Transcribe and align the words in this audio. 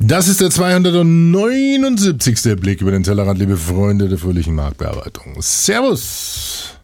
Das 0.00 0.28
ist 0.28 0.40
der 0.40 0.50
279. 0.50 2.60
Blick 2.60 2.80
über 2.80 2.92
den 2.92 3.02
Tellerrand, 3.02 3.40
liebe 3.40 3.56
Freunde 3.56 4.08
der 4.08 4.16
fröhlichen 4.16 4.54
Marktbearbeitung. 4.54 5.34
Servus! 5.40 6.74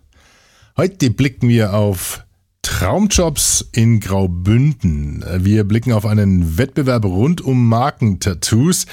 Heute 0.77 1.11
blicken 1.11 1.49
wir 1.49 1.75
auf 1.75 2.25
Traumjobs 2.63 3.69
in 3.71 4.01
Graubünden. 4.01 5.25
Wir 5.39 5.63
blicken 5.63 5.93
auf 5.93 6.07
einen 6.07 6.59
Wettbewerb 6.59 7.05
rund 7.05 7.41
um 7.41 7.69
Markentattoos 7.69 8.87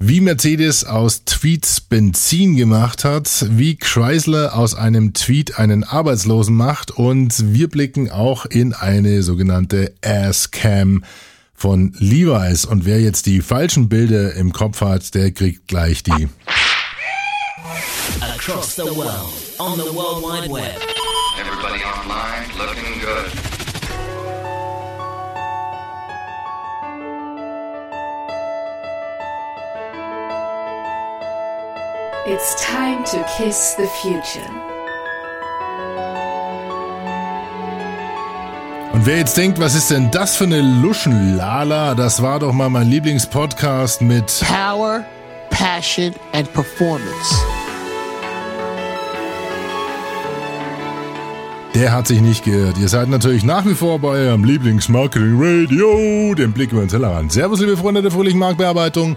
wie 0.00 0.20
Mercedes 0.20 0.84
aus 0.84 1.24
Tweets 1.24 1.80
Benzin 1.80 2.54
gemacht 2.54 3.04
hat, 3.04 3.46
wie 3.50 3.76
Chrysler 3.76 4.56
aus 4.56 4.74
einem 4.74 5.12
Tweet 5.12 5.58
einen 5.58 5.82
Arbeitslosen 5.82 6.54
macht 6.54 6.92
und 6.92 7.52
wir 7.52 7.68
blicken 7.68 8.08
auch 8.10 8.46
in 8.46 8.74
eine 8.74 9.24
sogenannte 9.24 9.92
Ass-Cam 10.04 11.02
von 11.58 11.92
Levi's. 11.98 12.64
Und 12.64 12.86
wer 12.86 13.00
jetzt 13.00 13.26
die 13.26 13.42
falschen 13.42 13.88
Bilder 13.88 14.34
im 14.34 14.52
Kopf 14.52 14.80
hat, 14.80 15.14
der 15.14 15.32
kriegt 15.32 15.66
gleich 15.66 16.02
die. 16.04 16.28
Across 18.20 18.76
the 18.76 18.82
world, 18.82 19.32
on 19.58 19.76
the 19.76 19.94
World 19.94 20.22
Wide 20.22 20.50
Web. 20.50 20.80
Everybody 21.38 21.82
online 21.84 22.46
looking 22.56 23.00
good. 23.00 23.32
It's 32.26 32.54
time 32.62 33.04
to 33.04 33.24
kiss 33.36 33.74
the 33.76 33.86
future. 34.02 34.67
Wer 39.08 39.16
jetzt 39.16 39.38
denkt, 39.38 39.58
was 39.58 39.74
ist 39.74 39.90
denn 39.90 40.10
das 40.10 40.36
für 40.36 40.44
eine 40.44 40.60
Luschenlala, 40.60 41.94
das 41.94 42.20
war 42.20 42.38
doch 42.38 42.52
mal 42.52 42.68
mein 42.68 42.90
Lieblingspodcast 42.90 44.02
mit 44.02 44.26
Power, 44.46 45.02
Passion 45.48 46.12
and 46.34 46.52
Performance. 46.52 47.34
Der 51.74 51.92
hat 51.92 52.06
sich 52.06 52.20
nicht 52.20 52.44
geirrt. 52.44 52.76
Ihr 52.76 52.88
seid 52.88 53.08
natürlich 53.08 53.44
nach 53.44 53.64
wie 53.64 53.74
vor 53.74 53.98
bei 53.98 54.08
eurem 54.08 54.44
Lieblingsmarketing 54.44 55.38
Radio, 55.40 56.34
dem 56.34 56.52
Blick 56.52 56.72
über 56.72 56.82
den 56.82 56.88
Tellerrand. 56.88 57.32
Servus, 57.32 57.60
liebe 57.60 57.78
Freunde 57.78 58.02
der 58.02 58.10
fröhlichen 58.10 58.38
Marktbearbeitung 58.38 59.16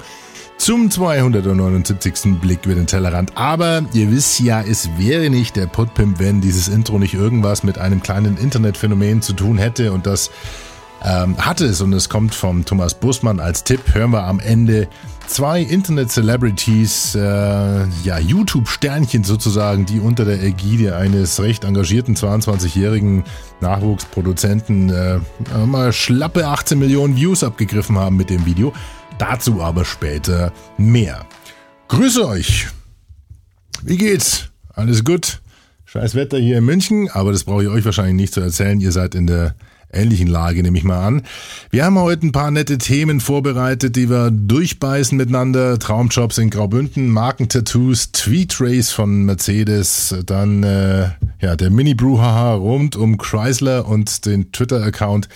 zum 0.61 0.91
279. 0.91 2.39
Blick 2.39 2.67
über 2.67 2.75
den 2.75 2.85
Tellerrand. 2.85 3.35
Aber 3.35 3.83
ihr 3.93 4.11
wisst 4.11 4.39
ja, 4.39 4.61
es 4.61 4.89
wäre 4.95 5.31
nicht 5.31 5.55
der 5.55 5.65
Putpimp, 5.65 6.19
wenn 6.19 6.39
dieses 6.39 6.67
Intro 6.67 6.99
nicht 6.99 7.15
irgendwas 7.15 7.63
mit 7.63 7.79
einem 7.79 8.03
kleinen 8.03 8.37
Internetphänomen 8.37 9.23
zu 9.23 9.33
tun 9.33 9.57
hätte 9.57 9.91
und 9.91 10.05
das 10.05 10.29
ähm, 11.03 11.35
hat 11.39 11.61
es 11.61 11.81
und 11.81 11.93
es 11.93 12.09
kommt 12.09 12.35
vom 12.35 12.63
Thomas 12.63 12.93
Bussmann 12.93 13.39
als 13.39 13.63
Tipp. 13.63 13.81
Hören 13.95 14.11
wir 14.11 14.25
am 14.25 14.39
Ende 14.39 14.87
zwei 15.25 15.61
Internet-Celebrities, 15.61 17.15
äh, 17.15 17.19
ja, 18.03 18.19
YouTube-Sternchen 18.19 19.23
sozusagen, 19.23 19.87
die 19.87 19.99
unter 19.99 20.25
der 20.25 20.43
Ägide 20.43 20.95
eines 20.95 21.41
recht 21.41 21.63
engagierten 21.63 22.15
22-jährigen 22.15 23.23
Nachwuchsproduzenten 23.61 24.89
äh, 24.91 25.19
mal 25.65 25.91
schlappe 25.91 26.45
18 26.45 26.77
Millionen 26.77 27.15
Views 27.15 27.43
abgegriffen 27.43 27.97
haben 27.97 28.15
mit 28.15 28.29
dem 28.29 28.45
Video. 28.45 28.73
Dazu 29.21 29.61
aber 29.61 29.85
später 29.85 30.51
mehr. 30.79 31.27
Grüße 31.89 32.27
euch! 32.27 32.69
Wie 33.83 33.95
geht's? 33.95 34.49
Alles 34.73 35.03
gut? 35.03 35.41
Scheiß 35.85 36.15
Wetter 36.15 36.39
hier 36.39 36.57
in 36.57 36.65
München, 36.65 37.07
aber 37.07 37.31
das 37.31 37.43
brauche 37.43 37.61
ich 37.61 37.69
euch 37.69 37.85
wahrscheinlich 37.85 38.15
nicht 38.15 38.33
zu 38.33 38.41
erzählen. 38.41 38.81
Ihr 38.81 38.91
seid 38.91 39.13
in 39.13 39.27
der 39.27 39.53
ähnlichen 39.93 40.25
Lage, 40.25 40.63
nehme 40.63 40.75
ich 40.75 40.83
mal 40.83 41.05
an. 41.05 41.21
Wir 41.69 41.85
haben 41.85 41.99
heute 41.99 42.25
ein 42.25 42.31
paar 42.31 42.49
nette 42.49 42.79
Themen 42.79 43.19
vorbereitet, 43.19 43.95
die 43.95 44.09
wir 44.09 44.31
durchbeißen 44.31 45.15
miteinander. 45.15 45.77
Traumjobs 45.77 46.39
in 46.39 46.49
Graubünden, 46.49 47.07
Markentattoos, 47.09 48.13
Tweet 48.13 48.59
Race 48.59 48.89
von 48.89 49.25
Mercedes, 49.25 50.15
dann 50.25 50.63
äh, 50.63 51.09
ja 51.39 51.55
der 51.55 51.69
Mini-Brouhaha 51.69 52.55
rund 52.55 52.95
um 52.95 53.19
Chrysler 53.19 53.87
und 53.87 54.25
den 54.25 54.51
Twitter-Account 54.51 55.29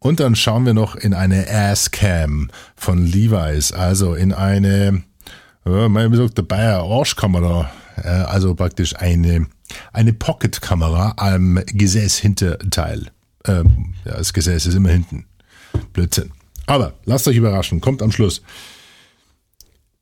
und 0.00 0.18
dann 0.18 0.34
schauen 0.34 0.66
wir 0.66 0.74
noch 0.74 0.96
in 0.96 1.14
eine 1.14 1.46
Ass-Cam 1.48 2.50
von 2.74 3.06
Levi's, 3.06 3.72
also 3.72 4.14
in 4.14 4.32
eine, 4.32 5.02
äh, 5.64 5.70
wie 5.70 6.16
sagt 6.16 6.38
der 6.38 6.42
Bayer, 6.42 6.82
Arschkamera, 6.82 7.70
äh, 8.02 8.08
also 8.08 8.54
praktisch 8.54 8.96
eine, 8.96 9.46
eine 9.92 10.12
Pocket-Kamera 10.12 11.14
am 11.18 11.60
Gesäßhinterteil. 11.66 13.08
Ähm, 13.46 13.94
ja, 14.04 14.16
das 14.16 14.32
Gesäß 14.32 14.66
ist 14.66 14.74
immer 14.74 14.90
hinten. 14.90 15.26
Blödsinn. 15.92 16.32
Aber 16.66 16.94
lasst 17.04 17.28
euch 17.28 17.36
überraschen, 17.36 17.80
kommt 17.80 18.02
am 18.02 18.12
Schluss. 18.12 18.42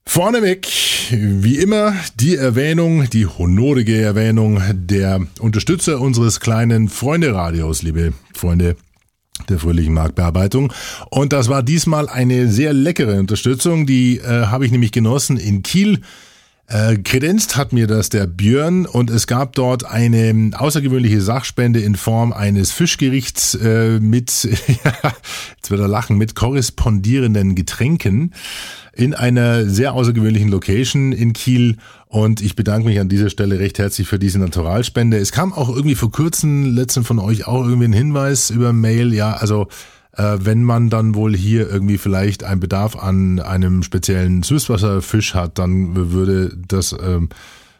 Vorneweg, 0.06 0.66
wie 1.10 1.58
immer, 1.58 1.92
die 2.18 2.36
Erwähnung, 2.36 3.10
die 3.10 3.26
honorige 3.26 4.00
Erwähnung 4.00 4.62
der 4.72 5.26
Unterstützer 5.40 6.00
unseres 6.00 6.40
kleinen 6.40 6.88
Freunde-Radios, 6.88 7.82
liebe 7.82 8.14
Freunde 8.32 8.76
der 9.48 9.58
fröhlichen 9.58 9.94
Marktbearbeitung. 9.94 10.72
Und 11.10 11.32
das 11.32 11.48
war 11.48 11.62
diesmal 11.62 12.08
eine 12.08 12.48
sehr 12.48 12.72
leckere 12.72 13.18
Unterstützung. 13.18 13.86
Die 13.86 14.18
äh, 14.18 14.46
habe 14.46 14.66
ich 14.66 14.72
nämlich 14.72 14.92
genossen 14.92 15.36
in 15.36 15.62
Kiel. 15.62 16.00
Äh, 16.70 16.98
kredenzt 16.98 17.56
hat 17.56 17.72
mir 17.72 17.86
das 17.86 18.10
der 18.10 18.26
Björn 18.26 18.84
und 18.84 19.08
es 19.08 19.26
gab 19.26 19.54
dort 19.54 19.86
eine 19.86 20.50
außergewöhnliche 20.54 21.22
Sachspende 21.22 21.80
in 21.80 21.94
Form 21.94 22.34
eines 22.34 22.72
Fischgerichts 22.72 23.54
äh, 23.54 23.98
mit, 24.00 24.44
jetzt 24.44 25.70
wird 25.70 25.80
er 25.80 25.88
lachen, 25.88 26.18
mit 26.18 26.34
korrespondierenden 26.34 27.54
Getränken 27.54 28.34
in 28.92 29.14
einer 29.14 29.64
sehr 29.64 29.94
außergewöhnlichen 29.94 30.50
Location 30.50 31.12
in 31.12 31.32
Kiel 31.32 31.78
und 32.08 32.40
ich 32.40 32.56
bedanke 32.56 32.88
mich 32.88 32.98
an 33.00 33.08
dieser 33.08 33.30
Stelle 33.30 33.58
recht 33.58 33.78
herzlich 33.78 34.08
für 34.08 34.18
diese 34.18 34.38
Naturalspende. 34.38 35.18
Es 35.18 35.32
kam 35.32 35.52
auch 35.52 35.68
irgendwie 35.68 35.94
vor 35.94 36.10
kurzem, 36.10 36.74
letzten 36.74 37.04
von 37.04 37.18
euch 37.18 37.46
auch 37.46 37.64
irgendwie 37.64 37.88
ein 37.88 37.92
Hinweis 37.92 38.50
über 38.50 38.72
Mail, 38.72 39.12
ja, 39.12 39.34
also 39.34 39.68
äh, 40.16 40.38
wenn 40.40 40.64
man 40.64 40.90
dann 40.90 41.14
wohl 41.14 41.36
hier 41.36 41.70
irgendwie 41.70 41.98
vielleicht 41.98 42.44
einen 42.44 42.60
Bedarf 42.60 42.96
an 42.96 43.40
einem 43.40 43.82
speziellen 43.82 44.42
Süßwasserfisch 44.42 45.34
hat, 45.34 45.58
dann 45.58 46.12
würde 46.12 46.56
das 46.66 46.96
ähm, 47.00 47.28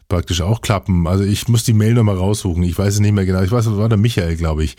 praktisch 0.07 0.41
auch 0.41 0.61
klappen. 0.61 1.07
Also 1.07 1.23
ich 1.23 1.47
muss 1.47 1.63
die 1.63 1.73
Mail 1.73 1.93
nochmal 1.93 2.17
raussuchen. 2.17 2.63
Ich 2.63 2.77
weiß 2.77 2.95
es 2.95 2.99
nicht 2.99 3.13
mehr 3.13 3.25
genau. 3.25 3.41
Ich 3.41 3.51
weiß, 3.51 3.65
das 3.65 3.77
war 3.77 3.89
der 3.89 3.97
Michael, 3.97 4.35
glaube 4.35 4.63
ich. 4.63 4.77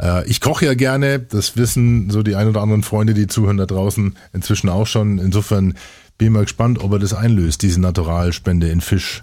Äh, 0.00 0.28
ich 0.28 0.40
koche 0.40 0.66
ja 0.66 0.74
gerne, 0.74 1.18
das 1.18 1.56
wissen 1.56 2.10
so 2.10 2.22
die 2.22 2.36
ein 2.36 2.48
oder 2.48 2.62
anderen 2.62 2.82
Freunde, 2.82 3.14
die 3.14 3.26
zuhören 3.26 3.56
da 3.56 3.66
draußen 3.66 4.16
inzwischen 4.32 4.68
auch 4.68 4.86
schon. 4.86 5.18
Insofern 5.18 5.74
bin 6.18 6.32
mal 6.32 6.42
gespannt, 6.42 6.80
ob 6.80 6.92
er 6.92 6.98
das 6.98 7.14
einlöst, 7.14 7.62
diese 7.62 7.80
Naturalspende 7.80 8.68
in 8.68 8.80
Fisch. 8.80 9.22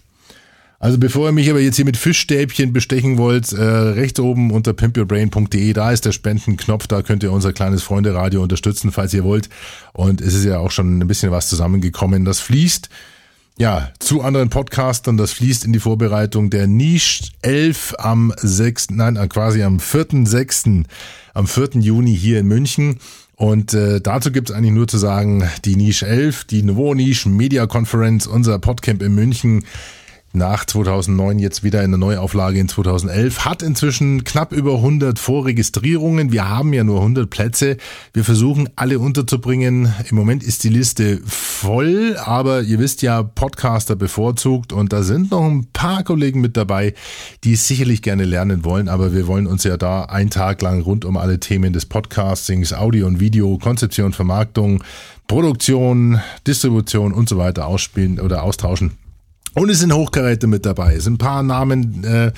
Also 0.79 0.97
bevor 0.97 1.29
ihr 1.29 1.31
mich 1.31 1.49
aber 1.49 1.61
jetzt 1.61 1.77
hier 1.77 1.85
mit 1.85 1.97
Fischstäbchen 1.97 2.73
bestechen 2.73 3.17
wollt, 3.17 3.51
äh, 3.53 3.63
rechts 3.63 4.19
oben 4.19 4.51
unter 4.51 4.73
pimpyourbrain.de, 4.73 5.73
da 5.73 5.91
ist 5.91 6.05
der 6.05 6.11
Spendenknopf, 6.11 6.87
da 6.87 7.01
könnt 7.01 7.23
ihr 7.23 7.31
unser 7.31 7.53
kleines 7.53 7.83
Freunde-Radio 7.83 8.43
unterstützen, 8.43 8.91
falls 8.91 9.13
ihr 9.13 9.23
wollt. 9.23 9.49
Und 9.93 10.21
es 10.21 10.33
ist 10.33 10.45
ja 10.45 10.59
auch 10.59 10.71
schon 10.71 10.99
ein 10.99 11.07
bisschen 11.07 11.31
was 11.31 11.49
zusammengekommen. 11.49 12.25
Das 12.25 12.39
fließt 12.39 12.89
ja, 13.57 13.89
zu 13.99 14.21
anderen 14.21 14.49
Podcastern, 14.49 15.15
das 15.15 15.31
fließt 15.31 15.63
in 15.63 15.71
die 15.71 15.79
Vorbereitung 15.79 16.49
der 16.49 16.67
Niche 16.67 17.31
11 17.41 17.95
am 17.97 18.33
6., 18.35 18.91
nein, 18.91 19.15
äh, 19.15 19.27
quasi 19.29 19.63
am 19.63 19.77
4.6., 19.77 20.83
am 21.33 21.47
4. 21.47 21.79
Juni 21.79 22.15
hier 22.17 22.39
in 22.39 22.47
München. 22.47 22.99
Und 23.35 23.73
äh, 23.73 23.99
dazu 23.99 24.31
gibt's 24.31 24.51
eigentlich 24.51 24.71
nur 24.71 24.87
zu 24.87 24.97
sagen, 24.97 25.43
die 25.65 25.75
Niche 25.75 26.07
11, 26.07 26.45
die 26.45 26.63
Nouveau 26.63 26.93
Niche 26.93 27.27
Media 27.27 27.67
Conference, 27.67 28.27
unser 28.27 28.59
Podcamp 28.59 29.01
in 29.01 29.13
München, 29.13 29.65
nach 30.35 30.65
2009 30.65 31.39
jetzt 31.39 31.63
wieder 31.63 31.83
in 31.83 31.91
der 31.91 31.97
Neuauflage 31.97 32.59
in 32.59 32.67
2011, 32.67 33.45
hat 33.45 33.63
inzwischen 33.63 34.23
knapp 34.23 34.51
über 34.51 34.75
100 34.75 35.17
Vorregistrierungen. 35.17 36.31
Wir 36.31 36.47
haben 36.49 36.73
ja 36.73 36.83
nur 36.83 36.99
100 36.99 37.29
Plätze. 37.29 37.77
Wir 38.13 38.23
versuchen 38.23 38.69
alle 38.75 38.99
unterzubringen. 38.99 39.93
Im 40.09 40.15
Moment 40.15 40.43
ist 40.43 40.63
die 40.63 40.69
Liste 40.69 41.21
voll, 41.25 42.17
aber 42.17 42.61
ihr 42.61 42.79
wisst 42.79 43.01
ja, 43.01 43.23
Podcaster 43.23 43.95
bevorzugt 43.95 44.73
und 44.73 44.93
da 44.93 45.03
sind 45.03 45.31
noch 45.31 45.45
ein 45.45 45.67
paar 45.73 46.03
Kollegen 46.03 46.41
mit 46.41 46.57
dabei, 46.57 46.93
die 47.43 47.53
es 47.53 47.67
sicherlich 47.67 48.01
gerne 48.01 48.25
lernen 48.25 48.65
wollen, 48.65 48.89
aber 48.89 49.13
wir 49.13 49.27
wollen 49.27 49.47
uns 49.47 49.63
ja 49.63 49.77
da 49.77 50.03
einen 50.03 50.29
Tag 50.29 50.61
lang 50.61 50.81
rund 50.81 51.05
um 51.05 51.17
alle 51.17 51.39
Themen 51.39 51.73
des 51.73 51.85
Podcastings, 51.85 52.73
Audio 52.73 53.07
und 53.07 53.19
Video, 53.19 53.57
Konzeption, 53.57 54.13
Vermarktung, 54.13 54.83
Produktion, 55.27 56.21
Distribution 56.45 57.13
und 57.13 57.29
so 57.29 57.37
weiter 57.37 57.67
ausspielen 57.67 58.19
oder 58.19 58.43
austauschen. 58.43 59.04
Und 59.55 59.69
es 59.69 59.79
sind 59.79 59.93
Hochkaräte 59.93 60.47
mit 60.47 60.65
dabei. 60.65 60.95
Es 60.95 61.05
sind 61.05 61.13
ein 61.13 61.17
paar 61.17 61.41
Namen, 61.41 62.03
äh, 62.03 62.33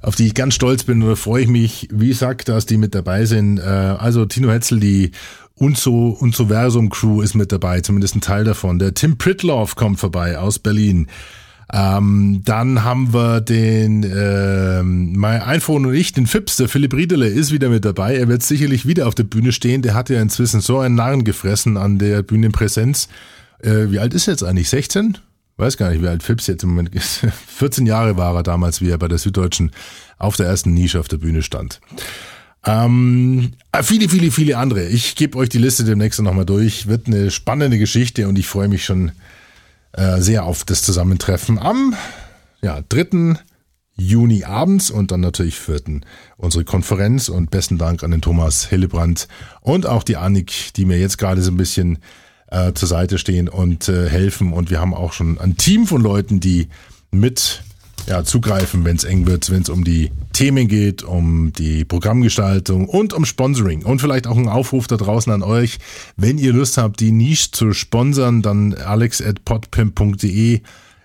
auf 0.00 0.16
die 0.16 0.26
ich 0.26 0.34
ganz 0.34 0.54
stolz 0.54 0.82
bin 0.84 1.00
da 1.00 1.14
freue 1.14 1.42
ich 1.42 1.48
mich, 1.48 1.88
wie 1.92 2.08
gesagt, 2.08 2.48
dass 2.48 2.64
die 2.64 2.78
mit 2.78 2.94
dabei 2.94 3.26
sind. 3.26 3.58
Äh, 3.58 3.62
also 3.62 4.24
Tino 4.24 4.50
Hetzel, 4.50 4.80
die 4.80 5.12
Unzo, 5.56 6.16
Unzoversum 6.18 6.88
Crew 6.88 7.20
ist 7.20 7.34
mit 7.34 7.52
dabei, 7.52 7.82
zumindest 7.82 8.16
ein 8.16 8.22
Teil 8.22 8.44
davon. 8.44 8.78
Der 8.78 8.94
Tim 8.94 9.18
Pritloff 9.18 9.76
kommt 9.76 10.00
vorbei 10.00 10.38
aus 10.38 10.58
Berlin. 10.58 11.08
Ähm, 11.70 12.40
dann 12.44 12.82
haben 12.82 13.12
wir 13.12 13.42
den 13.42 14.02
ähm, 14.02 15.16
mein 15.16 15.42
iPhone 15.42 15.84
und 15.86 15.94
ich, 15.94 16.12
den 16.12 16.26
Fips, 16.26 16.56
der 16.56 16.68
Philipp 16.68 16.94
Riedele 16.94 17.26
ist 17.26 17.52
wieder 17.52 17.68
mit 17.68 17.84
dabei. 17.84 18.16
Er 18.16 18.28
wird 18.28 18.42
sicherlich 18.42 18.86
wieder 18.86 19.06
auf 19.06 19.14
der 19.14 19.24
Bühne 19.24 19.52
stehen. 19.52 19.82
Der 19.82 19.92
hat 19.94 20.08
ja 20.08 20.20
inzwischen 20.20 20.60
so 20.62 20.78
einen 20.78 20.94
Narren 20.94 21.24
gefressen 21.24 21.76
an 21.76 21.98
der 21.98 22.22
Bühnenpräsenz. 22.22 23.08
Äh, 23.60 23.90
wie 23.90 23.98
alt 23.98 24.14
ist 24.14 24.28
er 24.28 24.32
jetzt 24.32 24.44
eigentlich? 24.44 24.70
16? 24.70 25.18
Weiß 25.56 25.76
gar 25.76 25.90
nicht, 25.90 26.02
wie 26.02 26.08
alt 26.08 26.22
Fips 26.22 26.46
jetzt 26.46 26.64
im 26.64 26.70
Moment 26.70 26.94
ist. 26.94 27.26
14 27.48 27.86
Jahre 27.86 28.16
war 28.16 28.34
er 28.34 28.42
damals, 28.42 28.80
wie 28.80 28.90
er 28.90 28.98
bei 28.98 29.08
der 29.08 29.18
Süddeutschen 29.18 29.70
auf 30.18 30.36
der 30.36 30.46
ersten 30.46 30.74
Nische 30.74 31.00
auf 31.00 31.08
der 31.08 31.18
Bühne 31.18 31.42
stand. 31.42 31.80
Ähm, 32.66 33.52
äh, 33.72 33.82
viele, 33.82 34.08
viele, 34.08 34.30
viele 34.30 34.56
andere. 34.56 34.86
Ich 34.86 35.16
gebe 35.16 35.38
euch 35.38 35.48
die 35.48 35.58
Liste 35.58 35.84
demnächst 35.84 36.20
nochmal 36.20 36.46
durch. 36.46 36.86
Wird 36.86 37.06
eine 37.06 37.30
spannende 37.30 37.78
Geschichte 37.78 38.26
und 38.26 38.38
ich 38.38 38.46
freue 38.46 38.68
mich 38.68 38.84
schon 38.84 39.12
äh, 39.92 40.20
sehr 40.20 40.44
auf 40.44 40.64
das 40.64 40.82
Zusammentreffen 40.82 41.58
am 41.58 41.94
ja, 42.62 42.80
3. 42.88 43.36
Juni 43.96 44.44
abends 44.44 44.90
und 44.90 45.12
dann 45.12 45.20
natürlich 45.20 45.58
4. 45.58 46.00
unsere 46.36 46.64
Konferenz 46.64 47.28
und 47.28 47.50
besten 47.50 47.78
Dank 47.78 48.02
an 48.02 48.10
den 48.10 48.22
Thomas 48.22 48.68
Hillebrand 48.68 49.28
und 49.60 49.86
auch 49.86 50.02
die 50.02 50.16
Annik, 50.16 50.72
die 50.74 50.84
mir 50.84 50.98
jetzt 50.98 51.18
gerade 51.18 51.42
so 51.42 51.52
ein 51.52 51.56
bisschen 51.56 51.98
äh, 52.54 52.72
zur 52.74 52.88
Seite 52.88 53.18
stehen 53.18 53.48
und 53.48 53.88
äh, 53.88 54.08
helfen 54.08 54.52
und 54.52 54.70
wir 54.70 54.80
haben 54.80 54.94
auch 54.94 55.12
schon 55.12 55.38
ein 55.38 55.56
Team 55.56 55.86
von 55.86 56.00
Leuten, 56.00 56.40
die 56.40 56.68
mit 57.10 57.62
ja, 58.06 58.22
zugreifen, 58.22 58.84
wenn 58.84 58.96
es 58.96 59.04
eng 59.04 59.26
wird, 59.26 59.50
wenn 59.50 59.62
es 59.62 59.68
um 59.68 59.82
die 59.82 60.10
Themen 60.32 60.68
geht, 60.68 61.02
um 61.02 61.52
die 61.52 61.84
Programmgestaltung 61.84 62.86
und 62.86 63.14
um 63.14 63.24
Sponsoring. 63.24 63.82
Und 63.82 64.00
vielleicht 64.00 64.26
auch 64.26 64.36
ein 64.36 64.48
Aufruf 64.48 64.86
da 64.86 64.96
draußen 64.96 65.32
an 65.32 65.42
euch, 65.42 65.78
wenn 66.16 66.38
ihr 66.38 66.52
Lust 66.52 66.76
habt, 66.76 67.00
die 67.00 67.12
Nische 67.12 67.50
zu 67.52 67.72
sponsern, 67.72 68.42
dann 68.42 68.74
alex 68.74 69.22
at 69.22 69.44
podpimp.de 69.44 70.60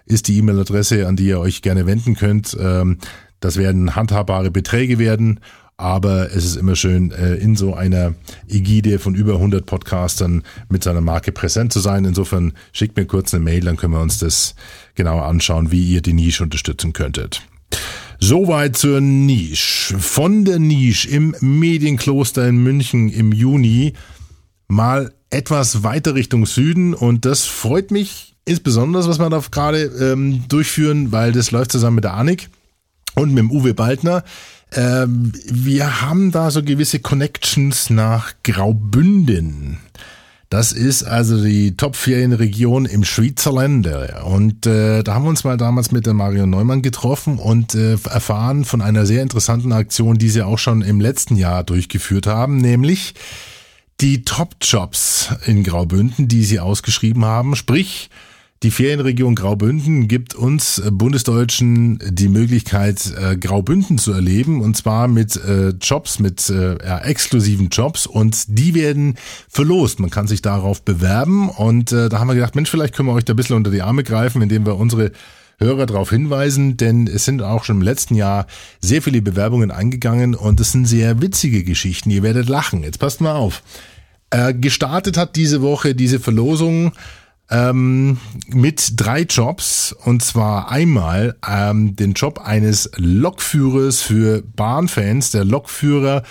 ist 0.06 0.28
die 0.28 0.38
E-Mail-Adresse, 0.40 1.08
an 1.08 1.16
die 1.16 1.28
ihr 1.28 1.40
euch 1.40 1.62
gerne 1.62 1.86
wenden 1.86 2.16
könnt. 2.16 2.58
Ähm, 2.60 2.98
das 3.40 3.56
werden 3.56 3.96
handhabbare 3.96 4.52
Beträge 4.52 5.00
werden 5.00 5.40
aber 5.80 6.36
es 6.36 6.44
ist 6.44 6.58
immer 6.58 6.76
schön, 6.76 7.12
äh, 7.12 7.36
in 7.36 7.56
so 7.56 7.74
einer 7.74 8.14
Ägide 8.50 9.00
von 9.00 9.16
über 9.16 9.36
100 9.36 9.66
Podcastern 9.66 10.44
mit 10.68 10.84
seiner 10.84 11.00
Marke 11.00 11.32
präsent 11.32 11.72
zu 11.72 11.80
sein. 11.80 12.04
Insofern 12.04 12.52
schickt 12.74 12.98
mir 12.98 13.06
kurz 13.06 13.34
eine 13.34 13.44
Mail, 13.44 13.62
dann 13.62 13.78
können 13.78 13.94
wir 13.94 14.02
uns 14.02 14.20
das 14.20 14.56
genauer 14.96 15.24
anschauen, 15.24 15.72
wie 15.72 15.94
ihr 15.94 16.02
die 16.02 16.12
Nische 16.12 16.44
unterstützen 16.44 16.92
könntet. 16.92 17.44
Soweit 18.20 18.76
zur 18.76 19.00
Nische. 19.00 19.98
Von 19.98 20.44
der 20.44 20.60
Nische 20.60 21.08
im 21.08 21.34
Medienkloster 21.40 22.46
in 22.46 22.58
München 22.58 23.08
im 23.08 23.32
Juni 23.32 23.94
mal 24.68 25.14
etwas 25.30 25.84
weiter 25.84 26.14
Richtung 26.14 26.46
Süden 26.46 26.94
und 26.94 27.24
das 27.24 27.46
freut 27.46 27.92
mich 27.92 28.36
insbesondere, 28.44 29.08
was 29.08 29.20
wir 29.20 29.30
da 29.30 29.42
gerade 29.50 29.84
ähm, 29.84 30.44
durchführen, 30.50 31.14
weil 31.14 31.32
das 31.32 31.52
läuft 31.52 31.72
zusammen 31.72 31.96
mit 31.96 32.04
der 32.04 32.16
Annik 32.16 32.50
und 33.16 33.30
mit 33.30 33.38
dem 33.38 33.52
Uwe 33.52 33.74
Baldner. 33.74 34.26
Ähm, 34.74 35.32
wir 35.46 36.02
haben 36.02 36.32
da 36.32 36.52
so 36.52 36.64
gewisse 36.64 37.00
Connections 37.00 37.90
nach 37.90 38.34
Graubünden. 38.44 39.80
Das 40.50 40.72
ist 40.72 41.04
also 41.04 41.44
die 41.44 41.78
Top-Ferienregion 41.78 42.86
im 42.86 43.04
Schweizerland. 43.04 43.88
Und 44.26 44.66
äh, 44.66 45.04
da 45.04 45.14
haben 45.14 45.26
wir 45.26 45.30
uns 45.30 45.44
mal 45.44 45.58
damals 45.58 45.92
mit 45.92 46.08
der 46.08 46.16
Mario 46.16 46.48
Neumann 46.48 46.82
getroffen 46.82 47.38
und 47.38 47.76
äh, 47.76 47.94
erfahren 47.94 48.66
von 48.66 48.82
einer 48.82 49.06
sehr 49.06 49.22
interessanten 49.22 49.72
Aktion, 49.72 50.18
die 50.18 50.30
sie 50.30 50.42
auch 50.42 50.58
schon 50.58 50.82
im 50.82 51.00
letzten 51.00 51.36
Jahr 51.36 51.64
durchgeführt 51.64 52.26
haben, 52.26 52.58
nämlich 52.58 53.14
die 54.02 54.24
Top-Jobs 54.24 55.30
in 55.46 55.64
Graubünden, 55.64 56.28
die 56.28 56.44
sie 56.44 56.60
ausgeschrieben 56.60 57.26
haben. 57.26 57.56
Sprich, 57.56 58.10
die 58.62 58.72
Ferienregion 58.72 59.36
Graubünden 59.36 60.10
gibt 60.10 60.36
uns 60.36 60.80
äh, 60.80 60.92
Bundesdeutschen 60.92 62.00
die 62.06 62.28
Möglichkeit, 62.28 63.14
äh, 63.18 63.38
Graubünden 63.38 63.98
zu 63.98 64.12
erleben 64.12 64.62
und 64.62 64.76
zwar 64.76 65.08
mit 65.08 65.38
äh, 65.38 65.70
Jobs, 65.82 66.20
mit 66.20 66.50
ja, 66.50 67.00
exklusiven 67.00 67.70
Jobs 67.70 68.06
und 68.06 68.46
die 68.48 68.74
werden 68.74 69.16
verlost. 69.48 70.00
Man 70.00 70.10
kann 70.10 70.28
sich 70.28 70.42
darauf 70.42 70.82
bewerben 70.82 71.50
und 71.50 71.92
da 71.92 72.10
haben 72.12 72.28
wir 72.28 72.36
gedacht, 72.36 72.56
Mensch, 72.56 72.70
vielleicht 72.70 72.96
können 72.96 73.08
wir 73.08 73.14
euch 73.14 73.26
da 73.26 73.34
ein 73.34 73.36
bisschen 73.36 73.56
unter 73.56 73.72
die 73.72 73.82
Arme 73.82 74.04
greifen, 74.04 74.42
indem 74.42 74.66
wir 74.66 74.78
unsere 74.78 75.12
Hörer 75.60 75.86
darauf 75.86 76.10
hinweisen, 76.10 76.78
denn 76.78 77.08
es 77.08 77.26
sind 77.26 77.42
auch 77.42 77.64
schon 77.64 77.78
im 77.78 77.82
letzten 77.82 78.16
Jahr 78.16 78.48
sehr 78.82 79.02
viele 79.02 79.22
Bewerbungen 79.22 79.72
eingegangen 79.72 80.36
und 80.36 80.60
es 80.60 80.72
sind 80.72 80.86
sehr 80.86 81.22
witzige 81.22 81.64
Geschichten. 81.64 82.10
Ihr 82.10 82.24
werdet 82.24 82.50
lachen. 82.50 82.84
Jetzt 82.84 83.00
passt 83.00 83.22
mal 83.22 83.36
auf. 83.36 83.62
Äh, 84.32 84.54
gestartet 84.54 85.18
hat 85.18 85.36
diese 85.36 85.62
Woche 85.62 85.96
diese 85.96 86.20
Verlosung 86.20 86.94
ähm, 87.50 88.18
mit 88.48 88.94
drei 88.96 89.22
Jobs 89.22 89.94
und 90.06 90.24
zwar 90.24 90.72
einmal 90.72 91.36
ähm, 91.48 91.96
den 91.96 92.14
Job 92.14 92.40
eines 92.44 92.92
Lokführers 92.98 94.02
für 94.02 94.42
Bahnfans, 94.42 95.32
der 95.32 95.46
Lokführer 95.46 96.24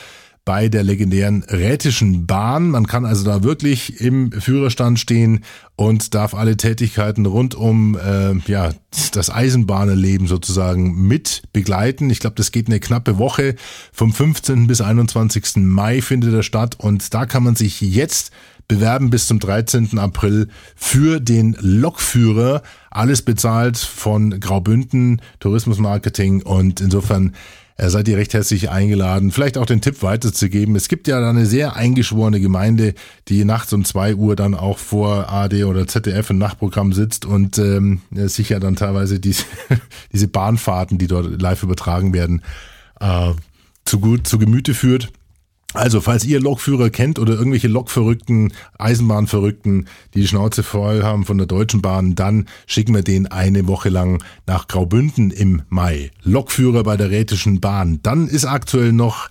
bei 0.48 0.70
der 0.70 0.82
legendären 0.82 1.42
Rätischen 1.42 2.26
Bahn. 2.26 2.70
Man 2.70 2.86
kann 2.86 3.04
also 3.04 3.22
da 3.22 3.42
wirklich 3.42 4.00
im 4.00 4.32
Führerstand 4.32 4.98
stehen 4.98 5.44
und 5.76 6.14
darf 6.14 6.32
alle 6.32 6.56
Tätigkeiten 6.56 7.26
rund 7.26 7.54
um 7.54 7.98
äh, 7.98 8.32
ja 8.50 8.70
das 9.12 9.28
Eisenbahnerleben 9.28 10.26
sozusagen 10.26 11.06
mit 11.06 11.42
begleiten. 11.52 12.08
Ich 12.08 12.20
glaube, 12.20 12.36
das 12.36 12.50
geht 12.50 12.68
eine 12.68 12.80
knappe 12.80 13.18
Woche. 13.18 13.56
Vom 13.92 14.10
15. 14.10 14.66
bis 14.66 14.80
21. 14.80 15.56
Mai 15.56 16.00
findet 16.00 16.32
er 16.32 16.42
statt 16.42 16.76
und 16.78 17.12
da 17.12 17.26
kann 17.26 17.42
man 17.42 17.54
sich 17.54 17.82
jetzt 17.82 18.32
bewerben 18.68 19.10
bis 19.10 19.26
zum 19.26 19.40
13. 19.40 19.98
April 19.98 20.48
für 20.76 21.20
den 21.20 21.56
Lokführer. 21.60 22.62
Alles 22.90 23.22
bezahlt 23.22 23.78
von 23.78 24.38
Graubünden, 24.38 25.22
Tourismusmarketing 25.40 26.42
und 26.42 26.80
insofern 26.80 27.34
äh, 27.78 27.88
seid 27.88 28.08
ihr 28.08 28.18
recht 28.18 28.34
herzlich 28.34 28.70
eingeladen, 28.70 29.30
vielleicht 29.30 29.56
auch 29.56 29.64
den 29.64 29.80
Tipp 29.80 30.02
weiterzugeben. 30.02 30.76
Es 30.76 30.88
gibt 30.88 31.08
ja 31.08 31.20
da 31.20 31.30
eine 31.30 31.46
sehr 31.46 31.76
eingeschworene 31.76 32.40
Gemeinde, 32.40 32.94
die 33.28 33.44
nachts 33.44 33.72
um 33.72 33.84
zwei 33.84 34.14
Uhr 34.14 34.36
dann 34.36 34.54
auch 34.54 34.78
vor 34.78 35.32
AD 35.32 35.64
oder 35.64 35.86
ZDF 35.86 36.28
im 36.30 36.38
Nachtprogramm 36.38 36.92
sitzt 36.92 37.24
und 37.24 37.56
ähm, 37.58 38.02
sich 38.10 38.50
ja 38.50 38.58
dann 38.58 38.76
teilweise 38.76 39.20
diese, 39.20 39.44
diese 40.12 40.28
Bahnfahrten, 40.28 40.98
die 40.98 41.06
dort 41.06 41.40
live 41.40 41.62
übertragen 41.62 42.12
werden, 42.12 42.42
äh, 43.00 43.32
zu 43.84 44.00
gut 44.00 44.26
zu 44.26 44.38
Gemüte 44.38 44.74
führt. 44.74 45.10
Also, 45.74 46.00
falls 46.00 46.24
ihr 46.24 46.40
Lokführer 46.40 46.88
kennt 46.88 47.18
oder 47.18 47.34
irgendwelche 47.34 47.68
Lokverrückten, 47.68 48.54
Eisenbahnverrückten, 48.78 49.86
die 50.14 50.22
die 50.22 50.26
Schnauze 50.26 50.62
voll 50.62 51.02
haben 51.02 51.26
von 51.26 51.36
der 51.36 51.46
Deutschen 51.46 51.82
Bahn, 51.82 52.14
dann 52.14 52.46
schicken 52.66 52.94
wir 52.94 53.02
den 53.02 53.26
eine 53.26 53.66
Woche 53.68 53.90
lang 53.90 54.22
nach 54.46 54.66
Graubünden 54.66 55.30
im 55.30 55.62
Mai. 55.68 56.10
Lokführer 56.22 56.84
bei 56.84 56.96
der 56.96 57.10
Rätischen 57.10 57.60
Bahn. 57.60 58.00
Dann 58.02 58.28
ist 58.28 58.46
aktuell 58.46 58.92
noch 58.92 59.28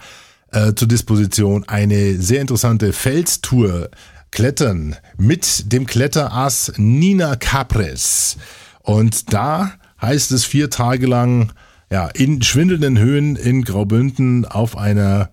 äh, 0.52 0.74
zur 0.76 0.88
Disposition 0.88 1.64
eine 1.68 2.22
sehr 2.22 2.42
interessante 2.42 2.94
Felstour 2.94 3.90
Klettern 4.30 4.96
mit 5.18 5.72
dem 5.72 5.88
Kletterass 5.88 6.72
Nina 6.78 7.36
Capres. 7.36 8.38
Und 8.84 9.34
da 9.34 9.72
heißt 10.02 10.32
es 10.32 10.46
vier 10.46 10.70
Tage 10.70 11.08
lang, 11.08 11.52
ja, 11.90 12.08
in 12.10 12.44
schwindelnden 12.44 13.00
Höhen 13.00 13.36
in 13.36 13.64
Graubünden 13.64 14.46
auf 14.46 14.78
einer 14.78 15.32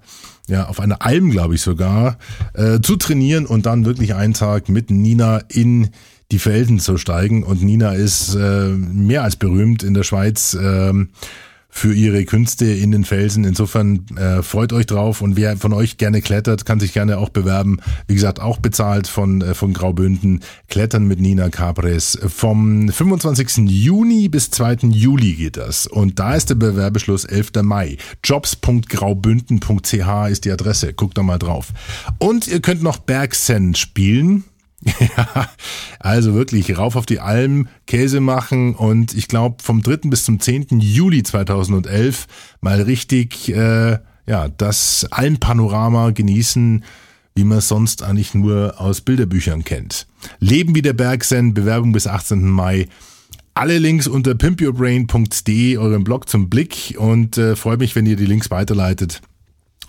ja, 0.48 0.66
auf 0.66 0.80
einer 0.80 1.02
Alm, 1.02 1.30
glaube 1.30 1.54
ich 1.54 1.62
sogar, 1.62 2.18
äh, 2.52 2.80
zu 2.80 2.96
trainieren 2.96 3.46
und 3.46 3.66
dann 3.66 3.84
wirklich 3.84 4.14
einen 4.14 4.34
Tag 4.34 4.68
mit 4.68 4.90
Nina 4.90 5.40
in 5.48 5.90
die 6.32 6.38
Felden 6.38 6.80
zu 6.80 6.96
steigen. 6.96 7.42
Und 7.42 7.62
Nina 7.62 7.92
ist 7.92 8.34
äh, 8.34 8.68
mehr 8.68 9.22
als 9.22 9.36
berühmt 9.36 9.82
in 9.82 9.94
der 9.94 10.02
Schweiz. 10.02 10.54
Äh, 10.54 10.92
für 11.76 11.92
ihre 11.92 12.24
Künste 12.24 12.66
in 12.66 12.92
den 12.92 13.04
Felsen. 13.04 13.42
Insofern 13.42 14.06
äh, 14.16 14.44
freut 14.44 14.72
euch 14.72 14.86
drauf 14.86 15.20
und 15.20 15.36
wer 15.36 15.56
von 15.56 15.72
euch 15.72 15.96
gerne 15.96 16.22
klettert, 16.22 16.64
kann 16.64 16.78
sich 16.78 16.92
gerne 16.92 17.18
auch 17.18 17.30
bewerben. 17.30 17.80
Wie 18.06 18.14
gesagt, 18.14 18.40
auch 18.40 18.58
bezahlt 18.58 19.08
von, 19.08 19.42
äh, 19.42 19.54
von 19.54 19.72
Graubünden. 19.72 20.38
Klettern 20.68 21.08
mit 21.08 21.20
Nina 21.20 21.50
Capres. 21.50 22.16
Vom 22.28 22.88
25. 22.88 23.68
Juni 23.68 24.28
bis 24.28 24.52
2. 24.52 24.86
Juli 24.92 25.34
geht 25.34 25.56
das. 25.56 25.88
Und 25.88 26.20
da 26.20 26.36
ist 26.36 26.48
der 26.48 26.54
Bewerbeschluss 26.54 27.24
11. 27.24 27.62
Mai. 27.62 27.96
Jobs.graubünden.ch 28.22 30.30
ist 30.30 30.44
die 30.44 30.52
Adresse. 30.52 30.94
Guckt 30.94 31.18
da 31.18 31.24
mal 31.24 31.40
drauf. 31.40 31.72
Und 32.18 32.46
ihr 32.46 32.60
könnt 32.60 32.84
noch 32.84 32.98
Bergsen 32.98 33.74
spielen. 33.74 34.44
Ja, 35.16 35.48
also 35.98 36.34
wirklich 36.34 36.76
rauf 36.76 36.96
auf 36.96 37.06
die 37.06 37.20
Alm, 37.20 37.68
Käse 37.86 38.20
machen 38.20 38.74
und 38.74 39.14
ich 39.14 39.28
glaube 39.28 39.62
vom 39.62 39.82
3. 39.82 40.08
bis 40.08 40.24
zum 40.24 40.40
10. 40.40 40.80
Juli 40.80 41.22
2011 41.22 42.26
mal 42.60 42.82
richtig 42.82 43.48
äh, 43.54 43.98
ja, 44.26 44.48
das 44.48 45.06
Almpanorama 45.10 46.10
genießen, 46.10 46.84
wie 47.34 47.44
man 47.44 47.58
es 47.58 47.68
sonst 47.68 48.02
eigentlich 48.02 48.34
nur 48.34 48.80
aus 48.80 49.00
Bilderbüchern 49.00 49.64
kennt. 49.64 50.06
Leben 50.38 50.74
wie 50.74 50.82
der 50.82 50.92
Bergsen, 50.92 51.54
Bewerbung 51.54 51.92
bis 51.92 52.06
18. 52.06 52.48
Mai. 52.48 52.86
Alle 53.54 53.78
Links 53.78 54.06
unter 54.06 54.34
pimpyourbrain.de, 54.34 55.78
eurem 55.78 56.04
Blog 56.04 56.28
zum 56.28 56.48
Blick 56.50 56.96
und 56.98 57.38
äh, 57.38 57.54
freue 57.54 57.76
mich, 57.76 57.94
wenn 57.94 58.06
ihr 58.06 58.16
die 58.16 58.26
Links 58.26 58.50
weiterleitet. 58.50 59.20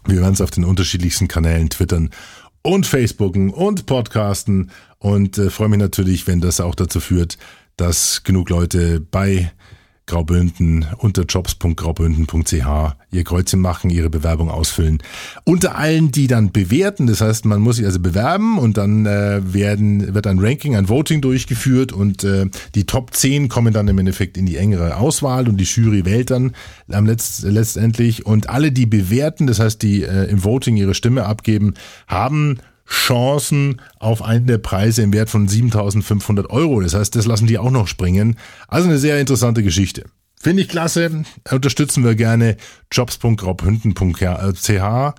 Wir 0.05 0.21
werden 0.21 0.33
es 0.33 0.41
auf 0.41 0.51
den 0.51 0.65
unterschiedlichsten 0.65 1.27
Kanälen 1.27 1.69
twittern 1.69 2.11
und 2.65 2.87
Facebooken 2.87 3.51
und 3.51 3.85
Podcasten. 3.85 4.71
Und 4.97 5.37
äh, 5.37 5.51
freue 5.51 5.69
mich 5.69 5.79
natürlich, 5.79 6.25
wenn 6.25 6.41
das 6.41 6.59
auch 6.59 6.73
dazu 6.73 6.99
führt, 6.99 7.37
dass 7.77 8.23
genug 8.23 8.49
Leute 8.49 8.99
bei 8.99 9.51
Graubünden 10.07 10.85
unter 10.97 11.23
jobs.graubünden.ch 11.23 12.95
ihr 13.11 13.23
Kreuzchen 13.23 13.59
machen, 13.59 13.89
ihre 13.89 14.09
Bewerbung 14.09 14.51
ausfüllen. 14.51 14.99
Unter 15.45 15.77
allen, 15.77 16.11
die 16.11 16.27
dann 16.27 16.51
bewerten, 16.51 17.07
das 17.07 17.21
heißt, 17.21 17.45
man 17.45 17.61
muss 17.61 17.77
sich 17.77 17.85
also 17.85 17.99
bewerben 17.99 18.59
und 18.59 18.77
dann 18.77 19.05
äh, 19.05 19.41
werden, 19.53 20.13
wird 20.13 20.27
ein 20.27 20.39
Ranking, 20.39 20.75
ein 20.75 20.89
Voting 20.89 21.21
durchgeführt 21.21 21.91
und 21.91 22.23
äh, 22.23 22.47
die 22.75 22.85
Top 22.85 23.15
10 23.15 23.49
kommen 23.49 23.73
dann 23.73 23.87
im 23.87 23.97
Endeffekt 23.97 24.37
in 24.37 24.45
die 24.45 24.57
engere 24.57 24.97
Auswahl 24.97 25.47
und 25.47 25.57
die 25.57 25.63
Jury 25.63 26.05
wählt 26.05 26.29
dann 26.29 26.51
am 26.91 27.05
letzt, 27.05 27.43
letztendlich 27.43 28.25
und 28.25 28.49
alle, 28.49 28.71
die 28.71 28.85
bewerten, 28.85 29.47
das 29.47 29.59
heißt, 29.59 29.81
die 29.81 30.03
äh, 30.03 30.29
im 30.29 30.43
Voting 30.43 30.77
ihre 30.77 30.93
Stimme 30.93 31.25
abgeben, 31.25 31.73
haben 32.07 32.59
Chancen 32.87 33.81
auf 33.99 34.21
einen 34.21 34.47
der 34.47 34.59
Preise 34.59 35.01
im 35.01 35.13
Wert 35.13 35.29
von 35.29 35.47
7500 35.47 36.49
Euro. 36.49 36.81
Das 36.81 36.93
heißt, 36.93 37.15
das 37.15 37.25
lassen 37.25 37.47
die 37.47 37.57
auch 37.57 37.71
noch 37.71 37.87
springen. 37.87 38.37
Also 38.67 38.87
eine 38.87 38.99
sehr 38.99 39.19
interessante 39.19 39.63
Geschichte. 39.63 40.05
Finde 40.39 40.61
ich 40.61 40.69
klasse. 40.69 41.23
Unterstützen 41.49 42.03
wir 42.03 42.15
gerne 42.15 42.57
jobs.graubhünden.ch. 42.91 45.13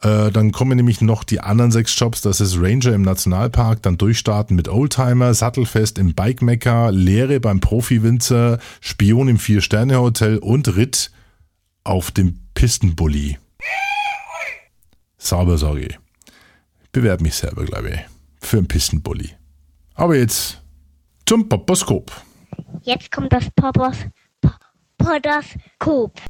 Äh, 0.00 0.30
dann 0.30 0.52
kommen 0.52 0.76
nämlich 0.76 1.00
noch 1.00 1.24
die 1.24 1.40
anderen 1.40 1.72
sechs 1.72 1.98
Jobs. 1.98 2.22
Das 2.22 2.40
ist 2.40 2.60
Ranger 2.60 2.94
im 2.94 3.02
Nationalpark, 3.02 3.82
dann 3.82 3.98
Durchstarten 3.98 4.54
mit 4.54 4.68
Oldtimer, 4.68 5.34
Sattelfest 5.34 5.98
im 5.98 6.14
Bike 6.14 6.42
Mecca, 6.42 6.90
Lehre 6.90 7.40
beim 7.40 7.60
Profi-Winzer, 7.60 8.58
Spion 8.80 9.28
im 9.28 9.38
Vier-Sterne-Hotel 9.38 10.38
und 10.38 10.76
Ritt 10.76 11.10
auf 11.82 12.12
dem 12.12 12.38
Pistenbully. 12.54 13.38
Sauber, 15.16 15.58
sage 15.58 15.98
bewerbe 16.98 17.22
mich 17.22 17.36
selber, 17.36 17.64
glaube 17.64 17.90
ich, 17.90 18.00
für 18.40 18.56
einen 18.58 18.66
Pistenbully. 18.66 19.30
Aber 19.94 20.16
jetzt 20.16 20.60
zum 21.26 21.48
Poposkop. 21.48 22.10
Jetzt 22.82 23.12
kommt 23.12 23.32
das 23.32 23.48
Popos, 23.54 23.96
Podoskop. 24.96 26.20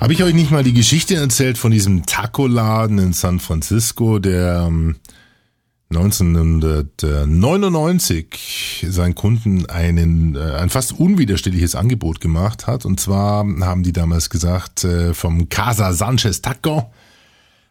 Habe 0.00 0.12
ich 0.12 0.22
euch 0.24 0.34
nicht 0.34 0.50
mal 0.50 0.64
die 0.64 0.72
Geschichte 0.72 1.14
erzählt 1.14 1.58
von 1.58 1.70
diesem 1.70 2.06
Taco-Laden 2.06 2.98
in 2.98 3.12
San 3.12 3.38
Francisco, 3.38 4.18
der 4.18 4.64
ähm, 4.66 4.96
1999 5.90 8.86
seinen 8.88 9.14
Kunden 9.14 9.66
einen, 9.66 10.34
äh, 10.34 10.56
ein 10.56 10.68
fast 10.68 10.98
unwiderstehliches 10.98 11.76
Angebot 11.76 12.20
gemacht 12.20 12.66
hat. 12.66 12.84
Und 12.84 12.98
zwar 12.98 13.46
haben 13.60 13.84
die 13.84 13.92
damals 13.92 14.28
gesagt, 14.28 14.82
äh, 14.82 15.14
vom 15.14 15.48
Casa 15.48 15.92
Sanchez 15.92 16.42
Taco, 16.42 16.90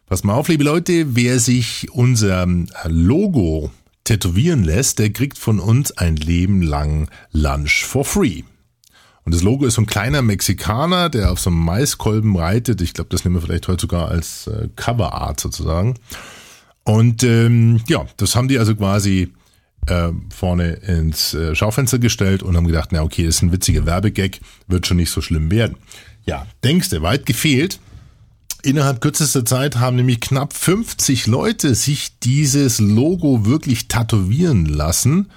pass 0.06 0.24
mal 0.24 0.32
auf, 0.34 0.48
liebe 0.48 0.64
Leute, 0.64 1.14
wer 1.14 1.38
sich 1.40 1.88
unser 1.92 2.48
Logo 2.86 3.70
tätowieren 4.04 4.64
lässt, 4.64 4.98
der 4.98 5.10
kriegt 5.10 5.36
von 5.36 5.60
uns 5.60 5.92
ein 5.92 6.16
Leben 6.16 6.62
lang 6.62 7.10
Lunch 7.32 7.84
for 7.84 8.06
free. 8.06 8.44
Und 9.24 9.34
das 9.34 9.42
Logo 9.42 9.66
ist 9.66 9.74
so 9.74 9.82
ein 9.82 9.86
kleiner 9.86 10.22
Mexikaner, 10.22 11.10
der 11.10 11.32
auf 11.32 11.40
so 11.40 11.50
einem 11.50 11.58
Maiskolben 11.58 12.34
reitet. 12.36 12.80
Ich 12.80 12.94
glaube, 12.94 13.10
das 13.10 13.24
nehmen 13.24 13.34
wir 13.34 13.42
vielleicht 13.42 13.66
heute 13.66 13.80
sogar 13.82 14.08
als 14.08 14.46
äh, 14.46 14.68
Coverart 14.76 15.40
sozusagen. 15.40 15.96
Und 16.86 17.24
ähm, 17.24 17.80
ja, 17.88 18.06
das 18.16 18.36
haben 18.36 18.46
die 18.46 18.58
also 18.58 18.74
quasi 18.76 19.32
äh, 19.86 20.10
vorne 20.34 20.74
ins 20.74 21.34
äh, 21.34 21.54
Schaufenster 21.54 21.98
gestellt 21.98 22.44
und 22.44 22.56
haben 22.56 22.66
gedacht, 22.66 22.90
na 22.92 23.02
okay, 23.02 23.24
ist 23.24 23.42
ein 23.42 23.52
witziger 23.52 23.86
Werbegag, 23.86 24.38
wird 24.68 24.86
schon 24.86 24.96
nicht 24.96 25.10
so 25.10 25.20
schlimm 25.20 25.50
werden. 25.50 25.76
Ja, 26.24 26.46
denkste, 26.62 27.02
weit 27.02 27.26
gefehlt. 27.26 27.80
Innerhalb 28.62 29.00
kürzester 29.00 29.44
Zeit 29.44 29.76
haben 29.76 29.96
nämlich 29.96 30.20
knapp 30.20 30.52
50 30.52 31.26
Leute 31.26 31.74
sich 31.74 32.18
dieses 32.20 32.78
Logo 32.78 33.44
wirklich 33.44 33.88
tätowieren 33.88 34.66
lassen 34.66 35.30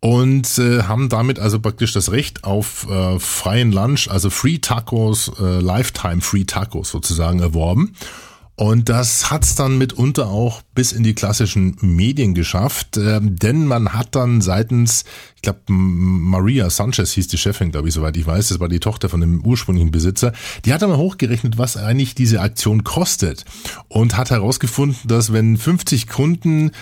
und 0.00 0.58
äh, 0.58 0.84
haben 0.84 1.10
damit 1.10 1.38
also 1.38 1.60
praktisch 1.60 1.92
das 1.92 2.12
Recht 2.12 2.44
auf 2.44 2.88
äh, 2.88 3.18
freien 3.18 3.72
Lunch, 3.72 4.08
also 4.08 4.30
Free 4.30 4.58
Tacos, 4.58 5.32
äh, 5.38 5.60
Lifetime 5.60 6.22
Free 6.22 6.44
Tacos 6.44 6.90
sozusagen 6.90 7.40
erworben. 7.40 7.94
Und 8.58 8.88
das 8.88 9.30
hat's 9.30 9.54
dann 9.54 9.78
mitunter 9.78 10.26
auch 10.26 10.62
bis 10.74 10.90
in 10.90 11.04
die 11.04 11.14
klassischen 11.14 11.76
Medien 11.80 12.34
geschafft, 12.34 12.96
äh, 12.96 13.20
denn 13.22 13.66
man 13.66 13.92
hat 13.92 14.16
dann 14.16 14.40
seitens, 14.40 15.04
ich 15.36 15.42
glaube, 15.42 15.60
Maria 15.68 16.68
Sanchez 16.68 17.12
hieß 17.12 17.28
die 17.28 17.38
Chefin, 17.38 17.70
glaube 17.70 17.86
ich, 17.86 17.94
soweit 17.94 18.16
ich 18.16 18.26
weiß, 18.26 18.48
das 18.48 18.58
war 18.58 18.68
die 18.68 18.80
Tochter 18.80 19.08
von 19.08 19.20
dem 19.20 19.42
ursprünglichen 19.42 19.92
Besitzer, 19.92 20.32
die 20.64 20.74
hat 20.74 20.82
dann 20.82 20.90
mal 20.90 20.98
hochgerechnet, 20.98 21.56
was 21.56 21.76
eigentlich 21.76 22.16
diese 22.16 22.40
Aktion 22.40 22.82
kostet 22.82 23.44
und 23.86 24.16
hat 24.16 24.30
herausgefunden, 24.30 25.06
dass 25.06 25.32
wenn 25.32 25.56
50 25.56 26.08
Kunden 26.08 26.72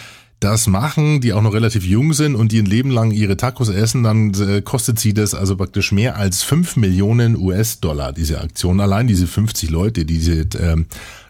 das 0.40 0.68
machen, 0.68 1.21
die 1.21 1.35
auch 1.35 1.42
noch 1.42 1.52
relativ 1.52 1.85
jung 1.85 2.14
sind 2.14 2.37
und 2.37 2.52
die 2.52 2.59
ein 2.59 2.66
Leben 2.66 2.90
lang 2.90 3.11
ihre 3.11 3.37
Tacos 3.37 3.68
essen, 3.68 4.02
dann 4.02 4.33
äh, 4.33 4.62
kostet 4.62 4.99
sie 4.99 5.12
das 5.12 5.35
also 5.35 5.56
praktisch 5.56 5.92
mehr 5.92 6.16
als 6.16 6.42
5 6.42 6.76
Millionen 6.76 7.37
US-Dollar, 7.37 8.14
diese 8.14 8.40
Aktion. 8.40 8.80
Allein 8.80 9.06
diese 9.06 9.26
50 9.26 9.68
Leute, 9.68 10.06
die 10.06 10.18
diese 10.18 10.47
ähm, 10.59 10.87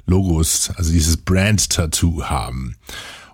Logos, 0.06 0.70
also 0.76 0.92
dieses 0.92 1.16
Brand-Tattoo 1.18 2.24
haben. 2.24 2.76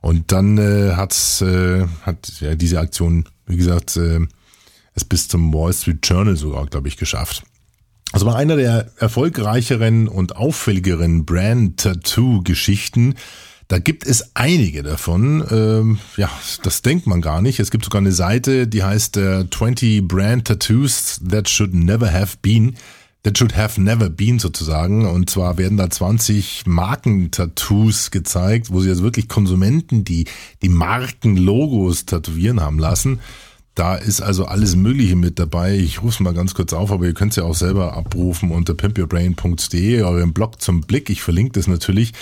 Und 0.01 0.33
dann 0.33 0.59
äh, 0.59 0.95
hat's, 0.97 1.41
äh, 1.43 1.87
hat 2.03 2.41
ja 2.41 2.55
diese 2.55 2.81
Aktion, 2.81 3.29
wie 3.47 3.57
gesagt, 3.57 3.97
äh, 3.97 4.21
es 4.95 5.05
bis 5.05 5.29
zum 5.29 5.55
Wall 5.55 5.73
Street 5.73 6.01
Journal 6.03 6.37
sogar, 6.37 6.67
glaube 6.67 6.89
ich, 6.89 6.97
geschafft. 6.97 7.45
Also 8.13 8.27
war 8.27 8.37
einer 8.37 8.57
der 8.57 8.91
erfolgreicheren 8.99 10.09
und 10.09 10.37
auffälligeren 10.37 11.25
Brand-Tattoo-Geschichten. 11.25 13.15
Da 13.69 13.79
gibt 13.79 14.07
es 14.07 14.33
einige 14.35 14.83
davon. 14.83 15.47
Ähm, 15.51 15.99
ja, 16.19 16.29
das 16.63 16.83
denkt 16.83 17.07
man 17.07 17.23
gar 17.23 17.41
nicht. 17.41 17.59
Es 17.59 17.71
gibt 17.71 17.85
sogar 17.85 18.03
eine 18.03 18.13
Seite, 18.13 18.67
die 18.67 18.83
heißt 18.83 19.17
äh, 19.17 19.49
20 19.49 20.07
Brand 20.07 20.47
Tattoos 20.47 21.23
That 21.27 21.49
Should 21.49 21.73
Never 21.73 22.13
Have 22.13 22.37
Been. 22.43 22.77
That 23.25 23.39
should 23.39 23.57
have 23.57 23.81
never 23.81 24.09
been 24.11 24.41
sozusagen. 24.41 25.07
Und 25.07 25.31
zwar 25.31 25.57
werden 25.57 25.77
da 25.77 25.89
20 25.89 26.65
Markentattoos 26.67 28.11
gezeigt, 28.11 28.73
wo 28.73 28.81
sie 28.81 28.89
jetzt 28.89 29.03
wirklich 29.03 29.29
Konsumenten, 29.29 30.05
die 30.05 30.25
die 30.61 30.69
Markenlogos 30.69 32.05
tätowieren 32.05 32.61
haben 32.61 32.81
lassen. 32.81 33.21
Da 33.75 33.95
ist 33.95 34.21
also 34.21 34.45
alles 34.45 34.77
Mögliche 34.77 35.17
mit 35.17 35.39
dabei. 35.39 35.79
Ich 35.79 36.03
rufe 36.03 36.15
es 36.15 36.21
mal 36.21 36.35
ganz 36.35 36.53
kurz 36.53 36.75
auf, 36.75 36.93
aber 36.93 37.07
ihr 37.07 37.15
könnt 37.15 37.31
es 37.31 37.37
ja 37.37 37.45
auch 37.45 37.55
selber 37.55 37.97
abrufen 37.97 38.51
unter 38.51 38.75
pimpyourbrain.de, 38.75 40.03
eurem 40.03 40.35
Blog 40.35 40.61
zum 40.61 40.83
Blick. 40.83 41.09
Ich 41.09 41.23
verlinke 41.23 41.53
das 41.53 41.69
natürlich. 41.69 42.13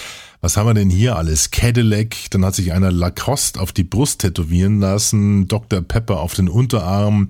Was 0.42 0.56
haben 0.56 0.68
wir 0.68 0.74
denn 0.74 0.90
hier 0.90 1.16
alles? 1.16 1.50
Cadillac, 1.50 2.14
dann 2.30 2.44
hat 2.44 2.54
sich 2.54 2.72
einer 2.72 2.92
Lacoste 2.92 3.58
auf 3.58 3.72
die 3.72 3.84
Brust 3.84 4.20
tätowieren 4.20 4.80
lassen, 4.80 5.48
Dr. 5.48 5.80
Pepper 5.80 6.20
auf 6.20 6.34
den 6.34 6.48
Unterarm, 6.48 7.28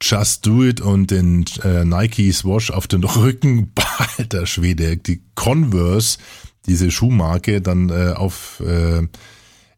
Just 0.00 0.46
Do 0.46 0.64
It 0.64 0.80
und 0.80 1.10
den 1.10 1.44
äh, 1.64 1.84
Nike 1.84 2.32
Swash 2.32 2.70
auf 2.70 2.86
den 2.86 3.04
Rücken. 3.04 3.72
Alter 4.16 4.46
Schwede, 4.46 4.96
die 4.96 5.22
Converse, 5.34 6.18
diese 6.66 6.90
Schuhmarke, 6.90 7.60
dann 7.60 7.90
äh, 7.90 8.12
auf, 8.14 8.62
äh, 8.64 9.00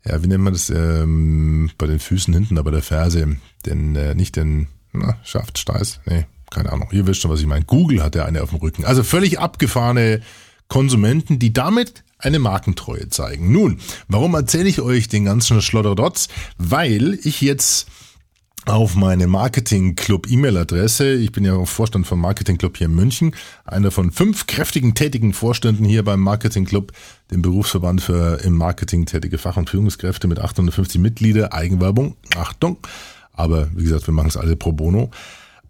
ja, 0.04 0.22
wie 0.22 0.26
nennt 0.26 0.44
man 0.44 0.52
das, 0.52 0.70
ähm, 0.70 1.70
bei 1.78 1.86
den 1.86 1.98
Füßen 1.98 2.34
hinten, 2.34 2.58
aber 2.58 2.70
der 2.70 2.82
Ferse, 2.82 3.36
den, 3.66 3.96
äh, 3.96 4.14
nicht 4.14 4.36
den, 4.36 4.68
na, 4.92 5.18
Schaft, 5.24 5.58
Steiß, 5.58 6.00
nee, 6.06 6.26
keine 6.50 6.72
Ahnung, 6.72 6.88
ihr 6.92 7.06
wisst 7.06 7.22
schon, 7.22 7.30
was 7.30 7.40
ich 7.40 7.46
meine. 7.46 7.64
Google 7.64 8.02
hat 8.02 8.14
ja 8.14 8.24
eine 8.24 8.42
auf 8.42 8.50
dem 8.50 8.58
Rücken. 8.58 8.84
Also 8.84 9.02
völlig 9.02 9.38
abgefahrene 9.38 10.20
Konsumenten, 10.68 11.38
die 11.38 11.52
damit 11.52 12.04
eine 12.18 12.38
Markentreue 12.38 13.08
zeigen. 13.08 13.52
Nun, 13.52 13.78
warum 14.08 14.34
erzähle 14.34 14.68
ich 14.68 14.80
euch 14.80 15.08
den 15.08 15.24
ganzen 15.24 15.62
Schlotterdotz? 15.62 16.28
Weil 16.58 17.18
ich 17.22 17.40
jetzt 17.40 17.86
auf 18.66 18.94
meine 18.94 19.26
Marketing 19.26 19.96
Club 19.96 20.30
E-Mail-Adresse. 20.30 21.14
Ich 21.14 21.32
bin 21.32 21.44
ja 21.44 21.54
auch 21.54 21.68
Vorstand 21.68 22.06
vom 22.06 22.20
Marketing 22.20 22.58
Club 22.58 22.76
hier 22.76 22.86
in 22.86 22.94
München, 22.94 23.34
einer 23.64 23.90
von 23.90 24.12
fünf 24.12 24.46
kräftigen 24.46 24.94
tätigen 24.94 25.32
Vorständen 25.32 25.84
hier 25.84 26.04
beim 26.04 26.20
Marketing 26.20 26.64
Club, 26.64 26.92
dem 27.30 27.42
Berufsverband 27.42 28.00
für 28.02 28.40
im 28.44 28.54
Marketing 28.54 29.06
tätige 29.06 29.38
Fach- 29.38 29.56
und 29.56 29.70
Führungskräfte 29.70 30.28
mit 30.28 30.38
850 30.38 31.00
Mitglieder. 31.00 31.52
Eigenwerbung, 31.52 32.16
Achtung. 32.36 32.78
Aber 33.32 33.68
wie 33.74 33.84
gesagt, 33.84 34.06
wir 34.06 34.14
machen 34.14 34.28
es 34.28 34.36
alle 34.36 34.56
pro 34.56 34.72
bono. 34.72 35.10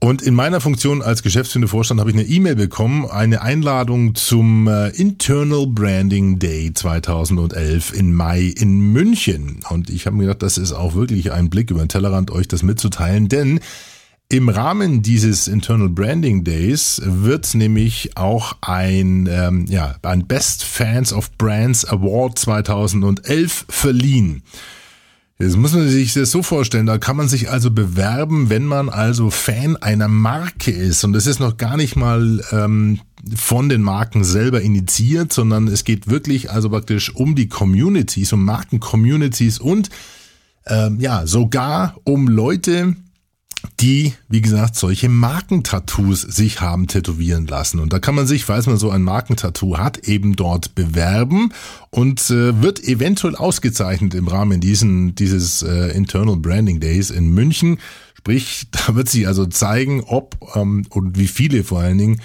Und 0.02 0.23
in 0.23 0.35
meiner 0.35 0.62
Funktion 0.62 1.02
als 1.02 1.23
geschäftsführender 1.23 1.69
Vorstand 1.69 2.00
habe 2.00 2.11
ich 2.11 2.16
eine 2.16 2.26
E-Mail 2.26 2.57
bekommen, 2.57 3.04
eine 3.04 3.42
Einladung 3.42 4.14
zum 4.14 4.66
äh, 4.66 4.88
Internal 4.88 5.66
Branding 5.66 6.38
Day 6.38 6.73
2011 6.73 7.92
in 7.92 8.14
Mai 8.14 8.45
in 8.57 8.80
München. 8.92 9.61
Und 9.69 9.90
ich 9.90 10.07
habe 10.07 10.16
mir 10.16 10.23
gedacht, 10.23 10.42
das 10.42 10.57
ist 10.57 10.73
auch 10.73 10.95
wirklich 10.95 11.33
ein 11.33 11.50
Blick 11.50 11.71
über 11.71 11.80
den 11.80 11.90
Tellerrand, 11.90 12.30
euch 12.30 12.49
das 12.49 12.62
mitzuteilen, 12.62 13.28
denn 13.28 13.61
im 14.30 14.49
Rahmen 14.49 15.02
dieses 15.02 15.49
Internal 15.49 15.90
Branding 15.90 16.45
Days 16.45 17.02
wird 17.04 17.52
nämlich 17.54 18.16
auch 18.16 18.57
ein, 18.62 19.28
ähm, 19.30 19.66
ja, 19.69 19.97
ein 20.02 20.26
Best 20.26 20.64
Fans 20.64 21.12
of 21.12 21.30
Brands 21.37 21.85
Award 21.85 22.38
2011 22.38 23.66
verliehen. 23.69 24.45
Das 25.40 25.56
muss 25.56 25.73
man 25.73 25.88
sich 25.88 26.12
das 26.12 26.30
so 26.30 26.42
vorstellen. 26.42 26.85
Da 26.85 26.99
kann 26.99 27.16
man 27.16 27.26
sich 27.26 27.49
also 27.49 27.70
bewerben, 27.70 28.50
wenn 28.50 28.66
man 28.66 28.90
also 28.90 29.30
Fan 29.30 29.75
einer 29.78 30.06
Marke 30.06 30.70
ist. 30.70 31.02
Und 31.02 31.14
das 31.14 31.26
ist 31.26 31.40
noch 31.40 31.56
gar 31.56 31.78
nicht 31.78 31.97
mal 31.97 32.44
ähm, 32.52 33.00
von 33.35 33.70
den 33.70 33.80
Marken 33.80 34.23
selber 34.23 34.61
initiiert, 34.61 35.32
sondern 35.32 35.66
es 35.66 35.85
geht 35.85 36.11
wirklich 36.11 36.50
also 36.50 36.68
praktisch 36.68 37.16
um 37.16 37.37
die 37.37 37.49
Communities, 37.49 38.35
um 38.35 38.44
Marken-Communities 38.44 39.61
und 39.61 39.88
ähm, 40.66 41.00
ja, 41.00 41.26
sogar 41.26 41.97
um 42.04 42.28
Leute, 42.28 42.97
die, 43.81 44.14
wie 44.29 44.40
gesagt, 44.40 44.76
solche 44.76 45.09
Markentattoos 45.09 46.23
sich 46.23 46.61
haben 46.61 46.87
tätowieren 46.87 47.47
lassen. 47.47 47.81
Und 47.81 47.93
da 47.93 47.99
kann 47.99 48.14
man 48.14 48.26
sich, 48.26 48.45
falls 48.45 48.67
man 48.67 48.79
so 48.79 48.90
ein 48.90 49.02
Markentattoo 49.02 49.79
hat, 49.79 50.09
eben 50.09 50.37
dort 50.37 50.75
bewerben 50.75 51.52
und 51.90 52.31
äh, 52.31 52.62
wird 52.62 52.83
eventuell 52.85 53.37
ausgezeichnet 53.37 54.14
im 54.14 54.29
Rahmen 54.29 54.61
diesen, 54.61 55.14
dieses 55.14 55.62
äh, 55.62 55.88
Internal 55.97 56.37
Branding 56.37 56.81
Days 56.81 57.11
in 57.11 57.31
München. 57.31 57.79
Sprich, 58.14 58.69
da 58.71 58.95
wird 58.95 59.09
sich 59.09 59.26
also 59.26 59.47
zeigen, 59.47 60.02
ob 60.07 60.37
ähm, 60.55 60.85
und 60.90 61.19
wie 61.19 61.29
viele 61.29 61.64
vor 61.64 61.81
allen 61.81 61.99
Dingen, 61.99 62.21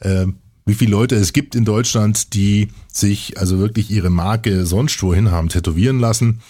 äh, 0.00 0.26
wie 0.66 0.74
viele 0.74 0.90
Leute 0.90 1.14
es 1.14 1.32
gibt 1.32 1.54
in 1.54 1.64
Deutschland, 1.64 2.34
die 2.34 2.68
sich 2.92 3.38
also 3.38 3.58
wirklich 3.58 3.90
ihre 3.90 4.10
Marke 4.10 4.66
sonst 4.66 5.02
wohin 5.02 5.30
haben 5.30 5.48
tätowieren 5.48 6.00
lassen. 6.00 6.40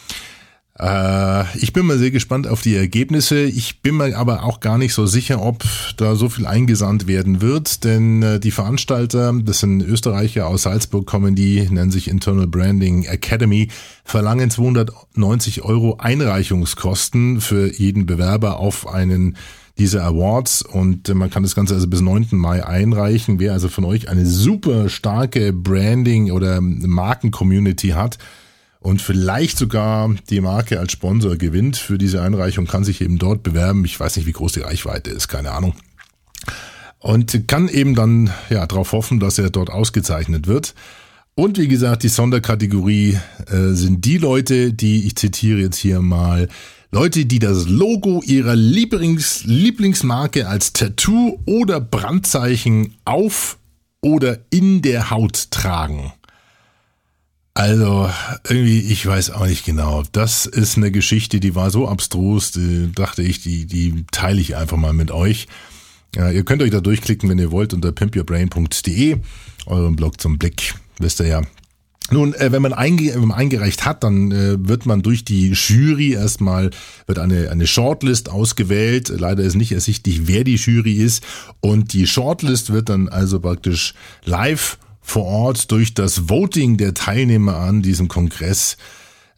Äh, 0.78 1.56
ich 1.58 1.72
bin 1.72 1.86
mal 1.86 1.98
sehr 1.98 2.10
gespannt 2.10 2.46
auf 2.46 2.62
die 2.62 2.76
Ergebnisse. 2.76 3.40
Ich 3.40 3.80
bin 3.80 3.96
mir 3.96 4.16
aber 4.16 4.44
auch 4.44 4.60
gar 4.60 4.78
nicht 4.78 4.94
so 4.94 5.06
sicher, 5.06 5.42
ob 5.42 5.64
da 5.96 6.16
so 6.16 6.28
viel 6.28 6.46
eingesandt 6.46 7.06
werden 7.06 7.40
wird, 7.40 7.84
denn 7.84 8.22
äh, 8.22 8.40
die 8.40 8.50
Veranstalter, 8.50 9.32
das 9.42 9.60
sind 9.60 9.82
Österreicher 9.82 10.46
aus 10.46 10.62
Salzburg 10.62 11.06
kommen, 11.06 11.34
die 11.34 11.62
nennen 11.70 11.90
sich 11.90 12.08
Internal 12.08 12.46
Branding 12.46 13.04
Academy, 13.04 13.68
verlangen 14.04 14.50
290 14.50 15.62
Euro 15.62 15.96
Einreichungskosten 15.98 17.40
für 17.40 17.72
jeden 17.72 18.06
Bewerber 18.06 18.58
auf 18.58 18.86
einen 18.86 19.36
dieser 19.78 20.04
Awards 20.04 20.62
und 20.62 21.12
man 21.14 21.28
kann 21.28 21.42
das 21.42 21.54
Ganze 21.54 21.74
also 21.74 21.86
bis 21.86 22.00
9. 22.00 22.28
Mai 22.32 22.64
einreichen. 22.64 23.38
Wer 23.38 23.52
also 23.52 23.68
von 23.68 23.84
euch 23.84 24.08
eine 24.08 24.24
super 24.24 24.88
starke 24.88 25.52
Branding 25.52 26.30
oder 26.30 26.62
Marken-Community 26.62 27.88
hat, 27.88 28.16
und 28.80 29.02
vielleicht 29.02 29.58
sogar 29.58 30.14
die 30.30 30.40
Marke 30.40 30.78
als 30.78 30.92
Sponsor 30.92 31.36
gewinnt 31.36 31.76
für 31.76 31.98
diese 31.98 32.22
Einreichung, 32.22 32.66
kann 32.66 32.84
sich 32.84 33.00
eben 33.00 33.18
dort 33.18 33.42
bewerben. 33.42 33.84
Ich 33.84 33.98
weiß 33.98 34.16
nicht, 34.16 34.26
wie 34.26 34.32
groß 34.32 34.52
die 34.52 34.60
Reichweite 34.60 35.10
ist, 35.10 35.28
keine 35.28 35.52
Ahnung. 35.52 35.74
Und 36.98 37.48
kann 37.48 37.68
eben 37.68 37.94
dann 37.94 38.30
ja 38.50 38.66
darauf 38.66 38.92
hoffen, 38.92 39.20
dass 39.20 39.38
er 39.38 39.50
dort 39.50 39.70
ausgezeichnet 39.70 40.46
wird. 40.46 40.74
Und 41.34 41.58
wie 41.58 41.68
gesagt, 41.68 42.02
die 42.02 42.08
Sonderkategorie 42.08 43.18
äh, 43.46 43.72
sind 43.72 44.04
die 44.04 44.16
Leute, 44.16 44.72
die, 44.72 45.06
ich 45.06 45.16
zitiere 45.16 45.60
jetzt 45.60 45.76
hier 45.76 46.00
mal, 46.00 46.48
Leute, 46.90 47.26
die 47.26 47.38
das 47.38 47.68
Logo 47.68 48.22
ihrer 48.24 48.56
Lieblings 48.56 49.44
Lieblingsmarke 49.44 50.48
als 50.48 50.72
Tattoo 50.72 51.38
oder 51.44 51.80
Brandzeichen 51.80 52.94
auf 53.04 53.58
oder 54.00 54.38
in 54.50 54.80
der 54.80 55.10
Haut 55.10 55.50
tragen. 55.50 56.12
Also, 57.56 58.10
irgendwie, 58.46 58.80
ich 58.80 59.06
weiß 59.06 59.30
auch 59.30 59.46
nicht 59.46 59.64
genau. 59.64 60.02
Das 60.12 60.44
ist 60.44 60.76
eine 60.76 60.92
Geschichte, 60.92 61.40
die 61.40 61.54
war 61.54 61.70
so 61.70 61.88
abstrus, 61.88 62.50
die 62.50 62.92
dachte 62.94 63.22
ich, 63.22 63.40
die, 63.40 63.64
die 63.64 64.04
teile 64.12 64.42
ich 64.42 64.56
einfach 64.56 64.76
mal 64.76 64.92
mit 64.92 65.10
euch. 65.10 65.48
Ja, 66.14 66.30
ihr 66.30 66.44
könnt 66.44 66.60
euch 66.60 66.70
da 66.70 66.82
durchklicken, 66.82 67.30
wenn 67.30 67.38
ihr 67.38 67.52
wollt, 67.52 67.72
unter 67.72 67.92
pimpyourbrain.de, 67.92 69.16
euren 69.64 69.96
Blog 69.96 70.20
zum 70.20 70.36
Blick, 70.36 70.74
wisst 70.98 71.18
ihr 71.20 71.28
ja. 71.28 71.42
Nun, 72.10 72.34
äh, 72.34 72.52
wenn, 72.52 72.60
man 72.60 72.74
einge 72.74 73.14
wenn 73.14 73.28
man 73.28 73.38
eingereicht 73.38 73.86
hat, 73.86 74.04
dann 74.04 74.32
äh, 74.32 74.68
wird 74.68 74.84
man 74.84 75.00
durch 75.00 75.24
die 75.24 75.52
Jury 75.52 76.12
erstmal, 76.12 76.72
wird 77.06 77.18
eine, 77.18 77.50
eine 77.50 77.66
Shortlist 77.66 78.28
ausgewählt. 78.28 79.08
Leider 79.08 79.42
ist 79.42 79.54
nicht 79.54 79.72
ersichtlich, 79.72 80.28
wer 80.28 80.44
die 80.44 80.56
Jury 80.56 80.92
ist. 80.92 81.24
Und 81.60 81.94
die 81.94 82.06
Shortlist 82.06 82.70
wird 82.70 82.90
dann 82.90 83.08
also 83.08 83.40
praktisch 83.40 83.94
live 84.26 84.76
vor 85.06 85.24
Ort 85.24 85.70
durch 85.70 85.94
das 85.94 86.28
Voting 86.28 86.78
der 86.78 86.92
Teilnehmer 86.92 87.58
an 87.58 87.80
diesem 87.80 88.08
Kongress 88.08 88.76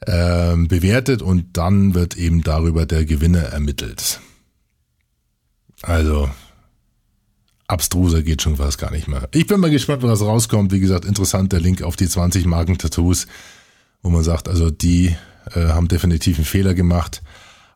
äh, 0.00 0.56
bewertet 0.56 1.20
und 1.20 1.58
dann 1.58 1.94
wird 1.94 2.16
eben 2.16 2.42
darüber 2.42 2.86
der 2.86 3.04
Gewinner 3.04 3.42
ermittelt. 3.42 4.18
Also 5.82 6.30
abstruser 7.66 8.22
geht 8.22 8.40
schon 8.40 8.56
fast 8.56 8.78
gar 8.78 8.90
nicht 8.90 9.08
mehr. 9.08 9.28
Ich 9.32 9.46
bin 9.46 9.60
mal 9.60 9.70
gespannt, 9.70 10.02
was 10.02 10.22
rauskommt. 10.22 10.72
Wie 10.72 10.80
gesagt, 10.80 11.04
interessant 11.04 11.52
der 11.52 11.60
Link 11.60 11.82
auf 11.82 11.96
die 11.96 12.08
20 12.08 12.46
Marken-Tattoos, 12.46 13.26
wo 14.02 14.08
man 14.08 14.24
sagt, 14.24 14.48
also 14.48 14.70
die 14.70 15.14
äh, 15.54 15.66
haben 15.66 15.88
definitiv 15.88 16.38
einen 16.38 16.46
Fehler 16.46 16.72
gemacht. 16.72 17.20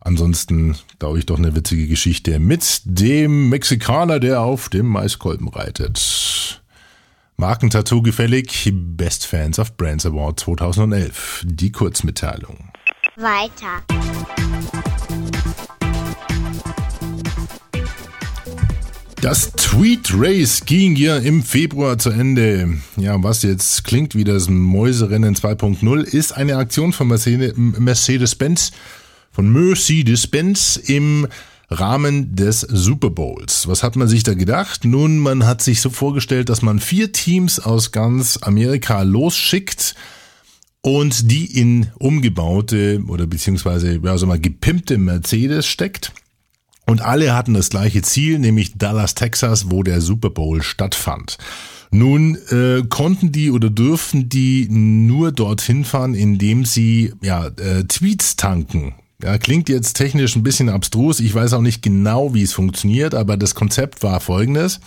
Ansonsten 0.01 0.77
glaube 0.99 1.19
ich 1.19 1.27
doch 1.27 1.39
eine 1.39 1.55
witzige 1.55 1.87
Geschichte 1.87 2.39
mit 2.39 2.81
dem 2.87 3.51
Mexikaner, 3.51 4.19
der 4.19 4.41
auf 4.41 4.71
dem 4.71 4.87
Maiskolben 4.87 5.49
reitet. 5.49 6.62
Markentattoo 7.37 8.03
gefällig, 8.03 8.71
Best 8.73 9.27
Fans 9.27 9.59
of 9.59 9.77
Brands 9.77 10.07
Award 10.07 10.41
2011. 10.41 11.45
Die 11.47 11.73
Kurzmitteilung. 11.73 12.71
Weiter. 13.17 13.83
Das 19.21 19.53
Tweet 19.53 20.11
Race 20.15 20.65
ging 20.65 20.97
ja 20.97 21.17
im 21.17 21.45
Februar 21.45 21.97
zu 21.97 22.11
Ende. 22.11 22.81
Ja, 22.97 23.23
was 23.23 23.43
jetzt 23.43 23.85
klingt 23.85 24.17
wie 24.17 24.25
das 24.25 24.49
Mäuserennen 24.49 25.37
2.0, 25.37 26.03
ist 26.03 26.33
eine 26.33 26.57
Aktion 26.57 26.93
von 26.93 27.07
Mercedes-Benz, 27.07 28.73
von 29.31 29.53
Mercedes-Benz 29.53 30.77
im 30.77 31.29
Rahmen 31.79 32.35
des 32.35 32.61
Super 32.61 33.11
Bowls. 33.11 33.67
Was 33.67 33.83
hat 33.83 33.97
man 33.97 34.09
sich 34.09 34.23
da 34.23 34.35
gedacht? 34.35 34.85
Nun, 34.85 35.19
man 35.19 35.47
hat 35.47 35.63
sich 35.63 35.81
so 35.81 35.91
vorgestellt, 35.91 36.49
dass 36.49 36.63
man 36.63 36.79
vier 36.79 37.13
Teams 37.13 37.61
aus 37.61 37.93
ganz 37.93 38.39
Amerika 38.43 39.03
losschickt 39.03 39.95
und 40.83 41.31
die 41.31 41.59
in 41.59 41.89
umgebaute 41.99 43.03
oder 43.07 43.27
beziehungsweise 43.27 44.01
ja, 44.03 44.19
so 44.19 44.27
mal 44.27 44.41
gepimpte 44.41 44.99
Mercedes 44.99 45.67
steckt. 45.67 46.13
Und 46.87 47.01
alle 47.01 47.35
hatten 47.35 47.55
das 47.55 47.71
gleiche 47.71 48.03
Ziel, 48.03 48.39
nämlich 48.39 48.77
Dallas, 48.77 49.15
Texas, 49.15 49.71
wo 49.71 49.83
der 49.83 50.01
Super 50.01 50.31
Bowl 50.31 50.63
stattfand. 50.63 51.39
Nun 51.93 52.37
äh, 52.49 52.83
konnten 52.89 53.33
die 53.33 53.51
oder 53.51 53.71
dürften 53.71 54.29
die 54.29 54.67
nur 54.69 55.31
dorthin 55.31 55.85
fahren, 55.85 56.15
indem 56.15 56.65
sie 56.65 57.13
ja 57.21 57.47
äh, 57.47 57.85
Tweets 57.85 58.37
tanken. 58.37 58.95
Ja, 59.23 59.39
klingt 59.39 59.69
jetzt 59.69 59.95
technisch 59.95 60.35
ein 60.35 60.43
bisschen 60.43 60.69
abstrus. 60.69 61.21
Ich 61.21 61.35
weiß 61.35 61.53
auch 61.53 61.61
nicht 61.61 61.83
genau, 61.83 62.35
wie 62.35 62.43
es 62.43 62.53
funktioniert, 62.53 63.15
aber 63.15 63.37
das 63.37 63.55
Konzept 63.55 64.03
war 64.03 64.21
folgendes. 64.21 64.81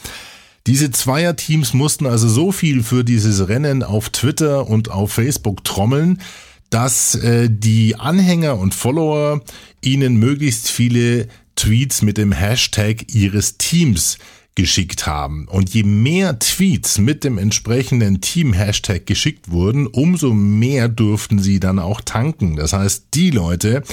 Diese 0.67 0.91
Zweierteams 0.91 1.73
mussten 1.73 2.05
also 2.05 2.27
so 2.27 2.51
viel 2.51 2.83
für 2.83 3.03
dieses 3.03 3.47
Rennen 3.47 3.83
auf 3.83 4.09
Twitter 4.09 4.67
und 4.67 4.89
auf 4.89 5.13
Facebook 5.13 5.63
trommeln, 5.63 6.21
dass 6.69 7.15
äh, 7.15 7.49
die 7.49 7.95
Anhänger 7.95 8.57
und 8.57 8.73
Follower 8.73 9.41
ihnen 9.81 10.17
möglichst 10.17 10.69
viele 10.69 11.27
Tweets 11.55 12.01
mit 12.01 12.17
dem 12.17 12.31
Hashtag 12.31 13.13
ihres 13.13 13.57
Teams 13.57 14.17
geschickt 14.55 15.05
haben. 15.05 15.47
Und 15.47 15.73
je 15.73 15.83
mehr 15.83 16.39
Tweets 16.39 16.97
mit 16.97 17.23
dem 17.23 17.37
entsprechenden 17.37 18.21
Team-Hashtag 18.21 19.05
geschickt 19.05 19.51
wurden, 19.51 19.85
umso 19.85 20.33
mehr 20.33 20.87
durften 20.87 21.39
sie 21.39 21.59
dann 21.59 21.77
auch 21.77 22.01
tanken. 22.01 22.55
Das 22.55 22.73
heißt, 22.73 23.07
die 23.13 23.31
Leute, 23.31 23.83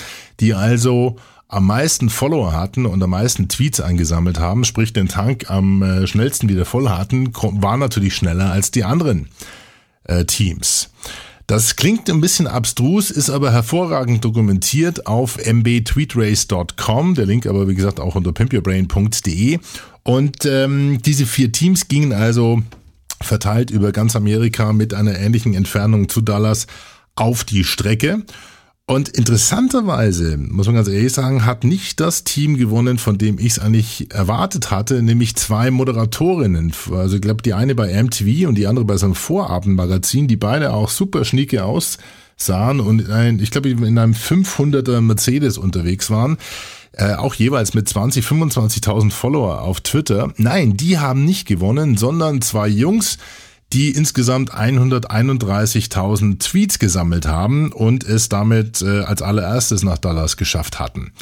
die 0.40 0.55
also 0.55 1.16
am 1.48 1.66
meisten 1.66 2.09
Follower 2.09 2.53
hatten 2.53 2.87
und 2.87 3.03
am 3.03 3.11
meisten 3.11 3.48
Tweets 3.48 3.81
eingesammelt 3.81 4.38
haben, 4.38 4.64
sprich 4.64 4.92
den 4.92 5.09
Tank 5.09 5.51
am 5.51 5.83
äh, 5.83 6.07
schnellsten 6.07 6.48
wieder 6.48 6.64
voll 6.64 6.88
hatten, 6.88 7.33
waren 7.35 7.81
natürlich 7.81 8.14
schneller 8.14 8.51
als 8.51 8.70
die 8.70 8.85
anderen 8.85 9.29
äh, 10.05 10.25
Teams. 10.25 10.90
Das 11.46 11.76
klingt 11.76 12.09
ein 12.09 12.20
bisschen 12.20 12.46
abstrus, 12.46 13.11
ist 13.11 13.31
aber 13.31 13.52
hervorragend 13.52 14.24
dokumentiert 14.24 15.07
auf 15.07 15.38
mbtweetrace.com. 15.38 17.14
Der 17.14 17.26
Link 17.26 17.46
aber, 17.46 17.68
wie 17.68 17.74
gesagt, 17.74 18.00
auch 18.00 18.14
unter 18.14 18.33
pimpyourbrain.de. 18.33 19.59
Und 20.05 20.46
ähm, 20.46 21.00
diese 21.02 21.26
vier 21.26 21.52
Teams 21.52 21.88
gingen 21.88 22.12
also 22.12 22.62
verteilt 23.20 23.70
über 23.70 23.92
ganz 23.92 24.16
Amerika 24.16 24.72
mit 24.72 24.94
einer 24.94 25.18
ähnlichen 25.18 25.55
Entfernung 25.55 26.09
zu 26.09 26.20
Dallas 26.20 26.66
auf 27.14 27.44
die 27.44 27.64
Strecke. 27.64 28.22
Und 28.87 29.09
interessanterweise, 29.11 30.37
muss 30.37 30.66
man 30.66 30.75
ganz 30.75 30.88
ehrlich 30.88 31.12
sagen, 31.12 31.47
hat 31.47 31.62
nicht 31.62 32.01
das 32.01 32.25
Team 32.25 32.57
gewonnen, 32.57 32.99
von 32.99 33.16
dem 33.16 33.38
ich 33.38 33.53
es 33.53 33.59
eigentlich 33.61 34.12
erwartet 34.12 34.73
hatte, 34.73 35.03
nämlich 35.03 35.37
zwei 35.37 35.71
Moderatorinnen. 35.71 36.73
Also 36.90 37.16
ich 37.16 37.23
glaube, 37.23 37.42
die 37.42 37.55
eine 37.55 37.77
bei 37.77 38.03
MTV 38.03 38.49
und 38.49 38.57
die 38.57 38.66
andere 38.66 38.85
bei 38.85 38.97
so 38.97 39.07
einem 39.07 39.14
Vorabendmagazin, 39.14 40.27
die 40.27 40.37
beide 40.37 40.73
auch 40.73 40.90
super 40.90 41.25
schnieke 41.25 41.64
aussahen 41.64 42.81
und 42.81 43.03
in 43.03 43.11
ein, 43.12 43.38
ich 43.38 43.53
glaube, 43.53 43.71
in 43.71 43.99
einem 43.99 44.14
500er 44.14 45.01
Mercedes 45.01 45.59
unterwegs 45.59 46.11
waren. 46.11 46.37
Äh, 46.95 47.14
auch 47.14 47.35
jeweils 47.35 47.73
mit 47.73 47.88
20, 47.88 48.27
25.000 48.27 49.12
Follower 49.12 49.62
auf 49.62 49.81
Twitter. 49.81 50.33
Nein, 50.37 50.77
die 50.77 50.99
haben 50.99 51.25
nicht 51.25 51.47
gewonnen, 51.47 51.97
sondern 51.97 52.42
zwei 52.42 52.68
Jungs, 52.68 53.16
die 53.73 53.91
insgesamt 53.91 54.55
131.000 54.55 56.39
Tweets 56.39 56.79
gesammelt 56.79 57.27
haben 57.27 57.73
und 57.73 58.05
es 58.05 58.29
damit 58.29 58.83
äh, 58.83 59.01
als 59.01 59.23
allererstes 59.23 59.83
nach 59.83 59.99
Dallas 59.99 60.37
geschafft 60.37 60.79
hatten. 60.79 61.13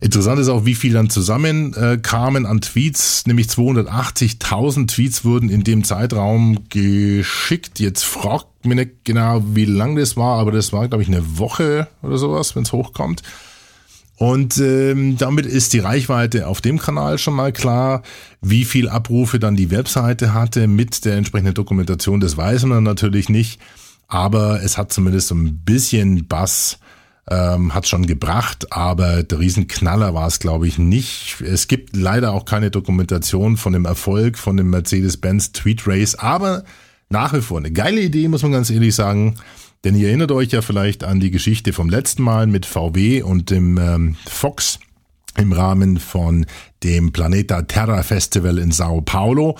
Interessant 0.00 0.38
ist 0.38 0.48
auch, 0.48 0.66
wie 0.66 0.74
viel 0.74 0.92
dann 0.92 1.08
zusammenkamen 1.08 2.44
äh, 2.44 2.48
an 2.48 2.60
Tweets, 2.60 3.26
nämlich 3.26 3.46
280.000 3.46 4.86
Tweets 4.88 5.24
wurden 5.24 5.48
in 5.48 5.64
dem 5.64 5.82
Zeitraum 5.82 6.68
geschickt. 6.68 7.80
Jetzt 7.80 8.02
fragt 8.04 8.66
mich 8.66 8.76
nicht 8.76 8.90
genau, 9.04 9.42
wie 9.54 9.64
lang 9.64 9.96
das 9.96 10.16
war, 10.16 10.38
aber 10.40 10.52
das 10.52 10.72
war, 10.74 10.88
glaube 10.88 11.02
ich, 11.02 11.08
eine 11.08 11.38
Woche 11.38 11.88
oder 12.02 12.18
sowas, 12.18 12.54
wenn 12.54 12.64
es 12.64 12.72
hochkommt. 12.72 13.22
Und 14.24 14.56
ähm, 14.56 15.18
damit 15.18 15.44
ist 15.44 15.74
die 15.74 15.80
Reichweite 15.80 16.48
auf 16.48 16.62
dem 16.62 16.78
Kanal 16.78 17.18
schon 17.18 17.34
mal 17.34 17.52
klar. 17.52 18.00
Wie 18.40 18.64
viel 18.64 18.88
Abrufe 18.88 19.38
dann 19.38 19.54
die 19.54 19.70
Webseite 19.70 20.32
hatte 20.32 20.66
mit 20.66 21.04
der 21.04 21.16
entsprechenden 21.16 21.52
Dokumentation, 21.52 22.20
das 22.20 22.34
weiß 22.34 22.64
man 22.64 22.84
natürlich 22.84 23.28
nicht. 23.28 23.60
Aber 24.08 24.62
es 24.62 24.78
hat 24.78 24.94
zumindest 24.94 25.28
so 25.28 25.34
ein 25.34 25.58
bisschen 25.66 26.26
Bass 26.26 26.78
ähm, 27.28 27.74
hat 27.74 27.86
schon 27.86 28.06
gebracht, 28.06 28.72
aber 28.72 29.24
der 29.24 29.40
Riesenknaller 29.40 30.14
war 30.14 30.28
es, 30.28 30.38
glaube 30.38 30.68
ich, 30.68 30.78
nicht. 30.78 31.42
Es 31.42 31.68
gibt 31.68 31.94
leider 31.94 32.32
auch 32.32 32.46
keine 32.46 32.70
Dokumentation 32.70 33.58
von 33.58 33.74
dem 33.74 33.84
Erfolg 33.84 34.38
von 34.38 34.56
dem 34.56 34.70
Mercedes-Benz 34.70 35.52
Tweet 35.52 35.86
Race, 35.86 36.14
aber 36.14 36.64
nach 37.10 37.34
wie 37.34 37.42
vor 37.42 37.58
eine 37.58 37.72
geile 37.72 38.00
Idee, 38.00 38.28
muss 38.28 38.42
man 38.42 38.52
ganz 38.52 38.70
ehrlich 38.70 38.94
sagen. 38.94 39.34
Denn 39.84 39.94
ihr 39.94 40.08
erinnert 40.08 40.32
euch 40.32 40.50
ja 40.50 40.62
vielleicht 40.62 41.04
an 41.04 41.20
die 41.20 41.30
Geschichte 41.30 41.74
vom 41.74 41.90
letzten 41.90 42.22
Mal 42.22 42.46
mit 42.46 42.64
VW 42.64 43.22
und 43.22 43.50
dem 43.50 43.76
ähm, 43.76 44.16
Fox 44.26 44.78
im 45.36 45.52
Rahmen 45.52 45.98
von 45.98 46.46
dem 46.82 47.12
Planeta 47.12 47.62
Terra 47.62 48.02
Festival 48.02 48.58
in 48.58 48.72
Sao 48.72 49.02
Paulo. 49.02 49.58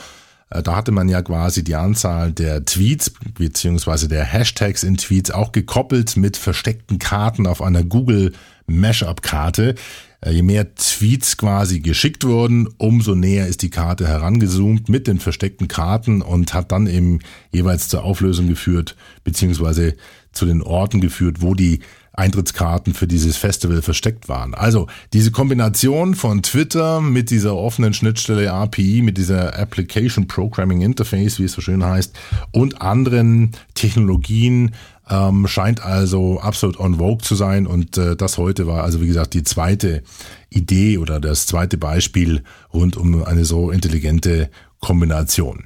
Äh, 0.49 0.63
da 0.63 0.77
hatte 0.77 0.93
man 0.93 1.11
ja 1.11 1.21
quasi 1.21 1.63
die 1.63 1.75
Anzahl 1.75 2.33
der 2.33 2.65
Tweets 2.65 3.13
beziehungsweise 3.35 4.09
der 4.09 4.25
Hashtags 4.25 4.83
in 4.83 4.97
Tweets 4.97 5.31
auch 5.31 5.53
gekoppelt 5.53 6.17
mit 6.17 6.39
versteckten 6.39 6.99
Karten 6.99 7.47
auf 7.47 7.61
einer 7.61 7.85
Google 7.85 8.33
Mashup-Karte. 8.67 9.75
Äh, 10.21 10.33
je 10.33 10.43
mehr 10.43 10.75
Tweets 10.75 11.37
quasi 11.37 11.81
geschickt 11.81 12.25
wurden, 12.25 12.69
umso 12.79 13.15
näher 13.15 13.47
ist 13.47 13.63
die 13.63 13.71
Karte 13.71 14.07
herangezoomt 14.07 14.89
mit 14.89 15.07
den 15.07 15.19
versteckten 15.19 15.69
Karten 15.69 16.23
und 16.23 16.55
hat 16.55 16.73
dann 16.73 16.87
eben 16.87 17.21
jeweils 17.53 17.89
zur 17.89 18.05
Auflösung 18.05 18.49
geführt, 18.49 18.97
beziehungsweise 19.23 19.95
zu 20.33 20.47
den 20.47 20.63
Orten 20.63 21.01
geführt, 21.01 21.41
wo 21.41 21.55
die 21.55 21.81
Eintrittskarten 22.17 22.95
für 22.95 23.09
dieses 23.09 23.37
Festival 23.37 23.83
versteckt 23.83 24.29
waren. 24.29 24.55
Also 24.55 24.87
diese 25.13 25.33
Kombination 25.33 26.15
von 26.15 26.43
Twitter 26.43 27.01
mit 27.01 27.31
dieser 27.31 27.57
offenen 27.57 27.93
Schnittstelle 27.93 28.53
API, 28.53 29.03
mit 29.03 29.19
dieser 29.19 29.59
Application 29.59 30.29
Programming 30.29 30.81
Interface, 30.81 31.41
wie 31.41 31.45
es 31.45 31.53
so 31.53 31.61
schön 31.61 31.85
heißt, 31.85 32.17
und 32.53 32.81
anderen 32.81 33.51
Technologien 33.75 34.75
ähm, 35.09 35.47
scheint 35.47 35.83
also 35.83 36.41
absolut 36.41 36.79
on 36.79 36.97
vogue 36.97 37.23
zu 37.23 37.35
sein. 37.35 37.67
Und 37.67 37.99
äh, 37.99 38.17
das 38.17 38.39
heute 38.39 38.67
war 38.67 38.85
also 38.85 39.01
wie 39.01 39.07
gesagt 39.07 39.35
die 39.35 39.43
zweite 39.43 40.03
Idee 40.51 40.99
oder 40.99 41.21
das 41.21 41.47
zweite 41.47 41.77
Beispiel 41.79 42.43
rund 42.73 42.97
um 42.97 43.25
eine 43.25 43.45
so 43.45 43.71
intelligente 43.71 44.51
Kombination. 44.81 45.65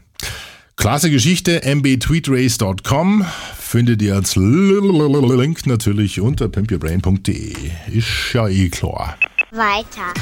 Klasse 0.77 1.11
Geschichte, 1.11 1.63
mbtweetrace.com 1.65 3.25
findet 3.59 4.01
ihr 4.01 4.15
als 4.15 4.37
Link 4.37 5.67
natürlich 5.67 6.21
unter 6.21 6.49
pimpyourbrain.de. 6.49 7.53
Ist 7.93 8.33
ja 8.33 8.49
eh 8.49 8.69
klar. 8.69 9.17
Weiter. 9.51 10.15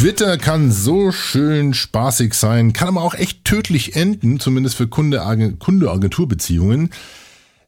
Twitter 0.00 0.38
kann 0.38 0.72
so 0.72 1.12
schön 1.12 1.74
spaßig 1.74 2.32
sein, 2.32 2.72
kann 2.72 2.88
aber 2.88 3.02
auch 3.02 3.12
echt 3.12 3.44
tödlich 3.44 3.96
enden, 3.96 4.40
zumindest 4.40 4.76
für 4.76 4.88
Kunde-Agenturbeziehungen, 4.88 6.88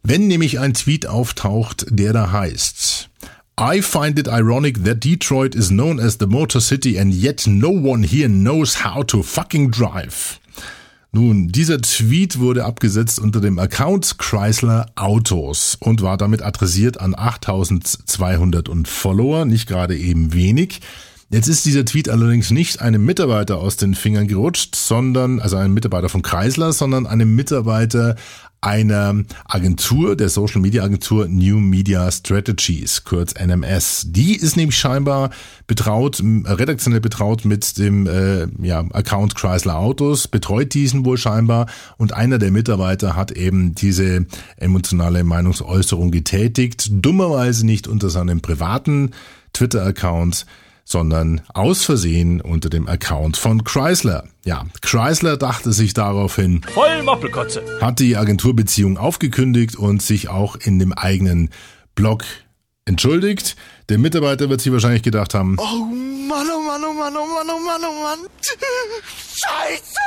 wenn 0.03 0.29
nämlich 0.29 0.59
ein 0.59 0.73
Tweet 0.73 1.07
auftaucht, 1.07 1.85
der 1.91 2.15
da 2.15 2.33
heißt, 2.33 3.11
I 3.61 3.83
find 3.83 4.19
it 4.19 4.29
ironic 4.29 4.83
that 4.83 5.05
Detroit 5.05 5.55
is 5.55 5.69
known 5.69 6.01
as 6.01 6.17
the 6.19 6.27
Motor 6.27 6.63
City 6.63 6.99
and 6.99 7.13
yet 7.13 7.47
no 7.47 7.69
one 7.69 8.03
here 8.03 8.31
knows 8.31 8.83
how 8.83 9.05
to 9.05 9.23
fucking 9.23 9.71
drive. 9.71 10.41
Nun, 11.13 11.49
dieser 11.49 11.83
Tweet 11.83 12.39
wurde 12.39 12.65
abgesetzt 12.65 13.19
unter 13.19 13.43
dem 13.43 13.59
Account 13.59 14.17
Chrysler 14.17 14.87
Autos 14.95 15.77
und 15.81 16.01
war 16.01 16.17
damit 16.17 16.41
adressiert 16.41 16.99
an 16.99 17.15
8200 17.15 18.71
und 18.71 18.89
Follower, 18.89 19.45
nicht 19.45 19.69
gerade 19.69 19.99
eben 19.99 20.33
wenig. 20.33 20.81
Jetzt 21.33 21.49
ist 21.49 21.65
dieser 21.65 21.87
Tweet 21.87 22.11
allerdings 22.11 22.51
nicht 22.51 22.83
einem 22.83 23.07
Mitarbeiter 23.07 23.57
aus 23.57 23.79
den 23.79 23.95
Fingern 23.95 24.29
gerutscht, 24.29 24.77
sondern, 24.77 25.41
also 25.41 25.57
einem 25.57 25.73
Mitarbeiter 25.73 26.11
von 26.11 26.21
Chrysler, 26.21 26.75
sondern 26.75 27.07
einem 27.07 27.35
Mitarbeiter 27.35 28.17
einer 28.61 29.25
Agentur, 29.47 30.15
der 30.15 30.29
Social 30.29 30.61
Media 30.61 30.85
Agentur 30.85 31.29
New 31.29 31.59
Media 31.59 32.13
Strategies, 32.13 33.05
kurz 33.05 33.33
NMS. 33.35 34.09
Die 34.11 34.37
ist 34.37 34.59
nämlich 34.59 34.77
scheinbar 34.77 35.31
betraut, 35.67 36.23
redaktionell 36.23 37.01
betraut 37.01 37.47
mit 37.47 37.79
dem 37.79 38.07
äh, 38.07 38.47
ja, 38.61 38.81
Account 38.93 39.35
Chrysler 39.35 39.79
Autos, 39.79 40.29
betreut 40.29 40.75
diesen 40.75 41.07
wohl 41.07 41.17
scheinbar 41.17 41.67
und 41.97 42.13
einer 42.13 42.39
der 42.39 42.51
Mitarbeiter 42.51 43.17
hat 43.17 43.33
eben 43.33 43.75
diese 43.75 44.27
emotionale 44.59 45.25
Meinungsäußerung 45.25 46.11
getätigt, 46.11 46.91
dummerweise 46.93 47.65
nicht 47.65 47.89
unter 47.89 48.11
seinem 48.11 48.43
privaten 48.43 49.13
Twitter-Account, 49.55 50.45
sondern 50.93 51.41
aus 51.53 51.85
Versehen 51.85 52.41
unter 52.41 52.71
dem 52.71 52.87
Account 52.87 53.37
von 53.37 53.65
Chrysler. 53.65 54.25
Ja, 54.45 54.67
Chrysler 54.81 55.37
dachte 55.37 55.73
sich 55.73 55.95
daraufhin, 55.95 56.63
voll 56.73 57.03
Moppelkotze, 57.03 57.65
hat 57.81 57.99
die 57.99 58.17
Agenturbeziehung 58.17 58.99
aufgekündigt 58.99 59.75
und 59.75 60.03
sich 60.03 60.29
auch 60.29 60.55
in 60.55 60.79
dem 60.79 60.93
eigenen 60.93 61.51
Blog 61.97 62.25
entschuldigt. 62.85 63.57
Der 63.89 63.99
Mitarbeiter 63.99 64.49
wird 64.49 64.61
sich 64.61 64.73
wahrscheinlich 64.73 65.03
gedacht 65.03 65.35
haben, 65.35 65.57
Oh 65.59 65.85
Mann, 65.85 66.47
oh 66.55 66.61
Mann, 66.61 66.83
oh 66.85 66.93
Mann, 66.93 67.17
oh 67.17 67.27
Mann, 67.27 67.47
oh 67.51 67.65
Mann, 67.65 67.81
oh 67.85 68.03
Mann. 68.03 68.19
Scheiße! 69.35 69.99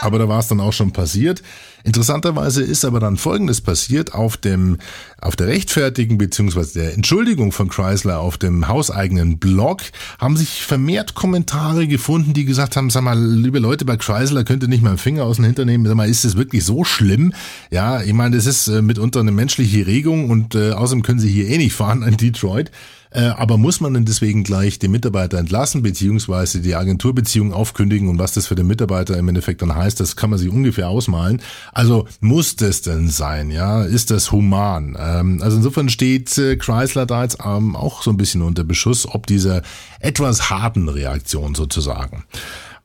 Aber 0.00 0.18
da 0.18 0.28
war 0.28 0.40
es 0.40 0.48
dann 0.48 0.60
auch 0.60 0.72
schon 0.72 0.92
passiert. 0.92 1.42
Interessanterweise 1.82 2.62
ist 2.62 2.84
aber 2.84 3.00
dann 3.00 3.16
Folgendes 3.16 3.60
passiert 3.60 4.12
auf 4.12 4.36
dem, 4.36 4.78
auf 5.20 5.36
der 5.36 5.46
Rechtfertigung 5.46 6.18
beziehungsweise 6.18 6.80
der 6.80 6.94
Entschuldigung 6.94 7.52
von 7.52 7.68
Chrysler 7.68 8.20
auf 8.20 8.36
dem 8.36 8.68
hauseigenen 8.68 9.38
Blog 9.38 9.82
haben 10.18 10.36
sich 10.36 10.62
vermehrt 10.62 11.14
Kommentare 11.14 11.86
gefunden, 11.86 12.34
die 12.34 12.44
gesagt 12.44 12.76
haben, 12.76 12.90
sag 12.90 13.02
mal, 13.02 13.18
liebe 13.18 13.58
Leute 13.58 13.84
bei 13.84 13.96
Chrysler 13.96 14.44
könnt 14.44 14.62
ihr 14.62 14.68
nicht 14.68 14.82
mal 14.82 14.90
einen 14.90 14.98
Finger 14.98 15.24
aus 15.24 15.36
dem 15.36 15.46
Hintern 15.46 15.66
nehmen, 15.66 15.86
sag 15.86 15.94
mal, 15.94 16.08
ist 16.08 16.24
das 16.24 16.36
wirklich 16.36 16.64
so 16.64 16.84
schlimm? 16.84 17.32
Ja, 17.70 18.02
ich 18.02 18.12
meine, 18.12 18.36
das 18.36 18.46
ist 18.46 18.68
äh, 18.68 18.82
mitunter 18.82 19.20
eine 19.20 19.32
menschliche 19.32 19.86
Regung 19.86 20.28
und 20.28 20.54
äh, 20.54 20.72
außerdem 20.72 21.02
können 21.02 21.20
sie 21.20 21.30
hier 21.30 21.48
eh 21.48 21.58
nicht 21.58 21.74
fahren 21.74 22.02
in 22.02 22.16
Detroit. 22.16 22.70
Äh, 23.12 23.22
aber 23.22 23.56
muss 23.56 23.80
man 23.80 23.94
denn 23.94 24.04
deswegen 24.04 24.44
gleich 24.44 24.78
den 24.78 24.92
Mitarbeiter 24.92 25.38
entlassen, 25.38 25.82
beziehungsweise 25.82 26.60
die 26.60 26.76
Agenturbeziehung 26.76 27.52
aufkündigen 27.52 28.08
und 28.08 28.18
was 28.18 28.34
das 28.34 28.46
für 28.46 28.54
den 28.54 28.68
Mitarbeiter 28.68 29.16
im 29.16 29.28
Endeffekt 29.28 29.62
dann 29.62 29.74
heißt, 29.74 29.98
das 29.98 30.14
kann 30.14 30.30
man 30.30 30.38
sich 30.38 30.48
ungefähr 30.48 30.88
ausmalen. 30.88 31.42
Also 31.72 32.06
muss 32.20 32.54
das 32.54 32.82
denn 32.82 33.08
sein, 33.08 33.50
ja? 33.50 33.82
Ist 33.82 34.12
das 34.12 34.30
human? 34.30 34.96
Ähm, 34.98 35.40
also 35.42 35.56
insofern 35.56 35.88
steht 35.88 36.38
äh, 36.38 36.56
Chrysler 36.56 37.06
da 37.06 37.24
jetzt 37.24 37.38
ähm, 37.44 37.74
auch 37.74 38.02
so 38.02 38.10
ein 38.10 38.16
bisschen 38.16 38.42
unter 38.42 38.62
Beschuss, 38.62 39.08
ob 39.08 39.26
dieser 39.26 39.62
etwas 39.98 40.50
harten 40.50 40.88
Reaktion 40.88 41.56
sozusagen. 41.56 42.24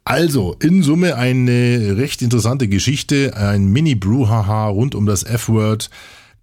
Also, 0.07 0.55
in 0.59 0.83
Summe 0.83 1.15
eine 1.15 1.97
recht 1.97 2.21
interessante 2.21 2.67
Geschichte, 2.67 3.35
ein 3.35 3.65
Mini-Brouhaha 3.71 4.67
rund 4.67 4.93
um 4.93 5.07
das 5.07 5.23
F-Word. 5.23 5.89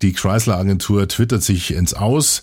Die 0.03 0.13
Chrysler-Agentur 0.13 1.07
twittert 1.07 1.45
sich 1.45 1.73
ins 1.73 1.95
Aus. 1.95 2.43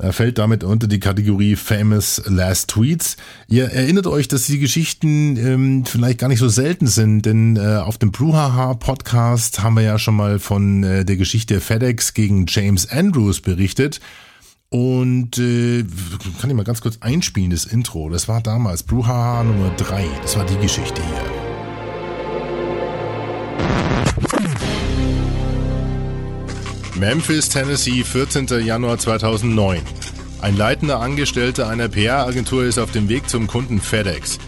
Er 0.00 0.12
fällt 0.12 0.38
damit 0.38 0.62
unter 0.62 0.86
die 0.86 1.00
Kategorie 1.00 1.56
Famous 1.56 2.22
Last 2.26 2.70
Tweets. 2.70 3.16
Ihr 3.48 3.64
erinnert 3.64 4.06
euch, 4.06 4.28
dass 4.28 4.46
die 4.46 4.60
Geschichten 4.60 5.36
ähm, 5.36 5.84
vielleicht 5.84 6.18
gar 6.18 6.28
nicht 6.28 6.38
so 6.38 6.48
selten 6.48 6.86
sind, 6.86 7.22
denn 7.26 7.56
äh, 7.56 7.78
auf 7.78 7.98
dem 7.98 8.12
Brouhaha 8.12 8.74
Podcast 8.74 9.60
haben 9.60 9.74
wir 9.74 9.82
ja 9.82 9.98
schon 9.98 10.14
mal 10.14 10.38
von 10.38 10.84
äh, 10.84 11.04
der 11.04 11.16
Geschichte 11.16 11.60
FedEx 11.60 12.14
gegen 12.14 12.46
James 12.46 12.88
Andrews 12.88 13.40
berichtet. 13.40 14.00
Und 14.70 15.38
äh, 15.38 15.84
kann 16.40 16.50
ich 16.50 16.54
mal 16.56 16.62
ganz 16.62 16.80
kurz 16.80 16.98
einspielen, 17.00 17.50
das 17.50 17.64
Intro. 17.64 18.08
Das 18.08 18.28
war 18.28 18.40
damals 18.40 18.84
Brouhaha 18.84 19.42
Nummer 19.42 19.70
drei. 19.76 20.06
Das 20.22 20.36
war 20.36 20.46
die 20.46 20.58
Geschichte 20.58 21.02
hier. 21.02 21.37
Memphis, 26.98 27.48
Tennessee, 27.48 28.02
14. 28.02 28.46
Januar 28.64 28.98
2009. 28.98 29.82
Ein 30.40 30.56
leitender 30.56 30.98
Angestellter 30.98 31.68
einer 31.68 31.88
PR-Agentur 31.88 32.64
ist 32.64 32.78
auf 32.78 32.90
dem 32.90 33.08
Weg 33.08 33.28
zum 33.28 33.46
Kunden 33.46 33.80
FedEx. 33.80 34.38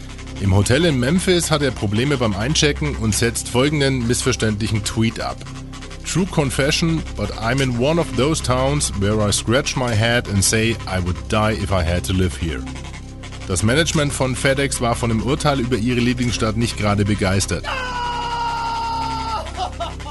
Im 0.40 0.54
Hotel 0.54 0.84
in 0.84 0.98
Memphis 0.98 1.52
hat 1.52 1.62
er 1.62 1.70
Probleme 1.70 2.16
beim 2.16 2.34
Einchecken 2.34 2.96
und 2.96 3.14
setzt 3.14 3.48
folgenden 3.48 4.04
missverständlichen 4.08 4.82
Tweet 4.82 5.20
ab. 5.20 5.36
True 6.04 6.26
confession, 6.26 7.00
but 7.16 7.30
I'm 7.38 7.62
in 7.62 7.78
one 7.78 8.00
of 8.00 8.08
those 8.16 8.42
towns 8.42 8.92
where 9.00 9.20
I 9.20 9.30
scratch 9.30 9.76
my 9.76 9.94
head 9.94 10.28
and 10.28 10.42
say 10.42 10.76
I 10.88 11.00
would 11.04 11.16
die 11.28 11.52
if 11.52 11.70
I 11.70 11.84
had 11.84 12.04
to 12.06 12.12
live 12.12 12.36
here. 12.36 12.64
Das 13.46 13.62
Management 13.62 14.12
von 14.12 14.34
FedEx 14.34 14.80
war 14.80 14.96
von 14.96 15.10
dem 15.10 15.22
Urteil 15.22 15.60
über 15.60 15.76
ihre 15.76 16.00
Lieblingsstadt 16.00 16.56
nicht 16.56 16.76
gerade 16.76 17.04
begeistert. 17.04 17.64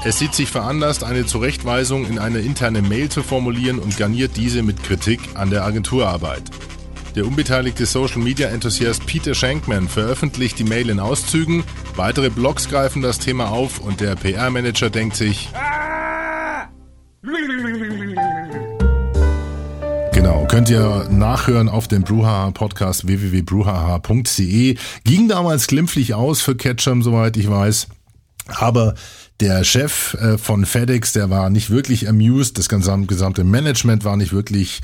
Es 0.02 0.18
sieht 0.18 0.34
sich 0.34 0.48
veranlasst, 0.48 1.04
eine 1.04 1.26
Zurechtweisung 1.26 2.06
in 2.06 2.18
eine 2.18 2.38
interne 2.38 2.80
Mail 2.80 3.10
zu 3.10 3.22
formulieren 3.22 3.78
und 3.78 3.98
garniert 3.98 4.34
diese 4.36 4.62
mit 4.62 4.82
Kritik 4.82 5.20
an 5.34 5.50
der 5.50 5.64
Agenturarbeit. 5.64 6.42
Der 7.16 7.26
unbeteiligte 7.26 7.84
Social 7.84 8.22
Media 8.22 8.48
Enthusiast 8.48 9.04
Peter 9.04 9.34
Shankman 9.34 9.88
veröffentlicht 9.88 10.58
die 10.58 10.64
Mail 10.64 10.88
in 10.88 11.00
Auszügen, 11.00 11.64
weitere 11.96 12.30
Blogs 12.30 12.70
greifen 12.70 13.02
das 13.02 13.18
Thema 13.18 13.50
auf 13.50 13.78
und 13.78 14.00
der 14.00 14.16
PR-Manager 14.16 14.88
denkt 14.88 15.16
sich, 15.16 15.50
Genau, 20.14 20.46
könnt 20.46 20.70
ihr 20.70 21.08
nachhören 21.10 21.68
auf 21.68 21.88
dem 21.88 22.04
Bruhaha 22.04 22.52
Podcast 22.52 23.06
www.bruhaha.de. 23.06 24.76
Ging 25.04 25.28
damals 25.28 25.66
glimpflich 25.66 26.14
aus 26.14 26.40
für 26.40 26.56
Ketchum, 26.56 27.02
soweit 27.02 27.36
ich 27.36 27.50
weiß. 27.50 27.88
Aber 28.58 28.94
der 29.40 29.64
Chef 29.64 30.14
äh, 30.14 30.38
von 30.38 30.66
FedEx, 30.66 31.12
der 31.12 31.30
war 31.30 31.50
nicht 31.50 31.70
wirklich 31.70 32.08
amused. 32.08 32.58
Das 32.58 32.68
gesamte 32.68 33.44
Management 33.44 34.04
war 34.04 34.16
nicht 34.16 34.32
wirklich 34.32 34.80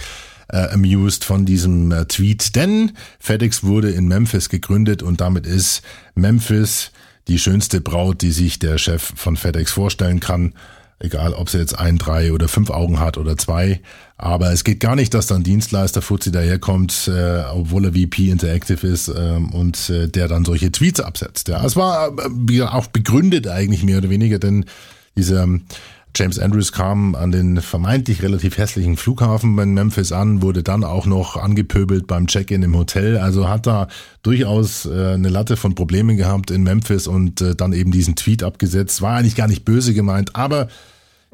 äh, 0.49 0.69
amused 0.69 1.25
von 1.25 1.45
diesem 1.45 1.93
äh, 1.93 2.07
Tweet, 2.07 2.55
denn 2.57 2.93
FedEx 3.19 3.65
wurde 3.65 3.91
in 3.91 4.09
Memphis 4.09 4.49
gegründet 4.49 5.03
und 5.03 5.21
damit 5.21 5.47
ist 5.47 5.83
Memphis 6.15 6.93
die 7.29 7.39
schönste 7.39 7.81
Braut, 7.81 8.23
die 8.23 8.31
sich 8.31 8.59
der 8.59 8.79
Chef 8.79 9.13
von 9.17 9.37
FedEx 9.37 9.73
vorstellen 9.73 10.21
kann. 10.21 10.55
Egal, 10.99 11.35
ob 11.35 11.51
sie 11.51 11.59
jetzt 11.59 11.79
ein, 11.79 11.99
drei 11.99 12.33
oder 12.33 12.49
fünf 12.49 12.71
Augen 12.71 13.01
hat 13.01 13.19
oder 13.19 13.37
zwei. 13.37 13.81
Aber 14.17 14.51
es 14.53 14.65
geht 14.65 14.81
gar 14.81 14.97
nicht, 14.97 15.13
dass 15.13 15.27
dann 15.27 15.43
Dienstleister 15.43 16.01
Fuzzi 16.01 16.33
daherkommt, 16.33 17.09
äh, 17.09 17.43
obwohl 17.53 17.85
er 17.85 17.93
VP 17.93 18.31
Interactive 18.31 18.87
ist 18.87 19.09
ähm, 19.09 19.51
und 19.51 19.91
äh, 19.91 20.09
der 20.09 20.27
dann 20.27 20.47
solche 20.47 20.73
Tweets 20.73 21.01
absetzt. 21.01 21.49
Ja, 21.49 21.63
es 21.65 21.77
war 21.77 22.13
äh, 22.49 22.63
auch 22.63 22.87
begründet 22.87 23.47
eigentlich 23.47 23.83
mehr 23.83 23.99
oder 23.99 24.09
weniger, 24.09 24.39
denn 24.39 24.65
dieser 25.17 25.47
James 26.17 26.39
Andrews 26.39 26.73
kam 26.73 27.15
an 27.15 27.31
den 27.31 27.61
vermeintlich 27.61 28.23
relativ 28.23 28.57
hässlichen 28.57 28.97
Flughafen 28.97 29.59
in 29.59 29.75
Memphis 29.75 30.13
an, 30.13 30.41
wurde 30.41 30.63
dann 30.63 30.83
auch 30.83 31.05
noch 31.05 31.37
angepöbelt 31.37 32.07
beim 32.07 32.27
Check-in 32.27 32.63
im 32.63 32.75
Hotel. 32.75 33.19
Also 33.19 33.51
hat 33.51 33.67
da 33.67 33.89
durchaus 34.23 34.87
äh, 34.87 35.13
eine 35.13 35.29
Latte 35.29 35.59
von 35.59 35.75
Problemen 35.75 36.17
gehabt 36.17 36.51
in 36.51 36.63
Memphis 36.63 37.07
und 37.07 37.43
äh, 37.43 37.55
dann 37.55 37.75
eben 37.75 37.91
diesen 37.91 38.17
Tweet 38.17 38.43
abgesetzt. 38.43 39.03
War 39.03 39.19
eigentlich 39.19 39.37
gar 39.37 39.47
nicht 39.47 39.67
böse 39.67 39.93
gemeint, 39.93 40.35
aber 40.35 40.69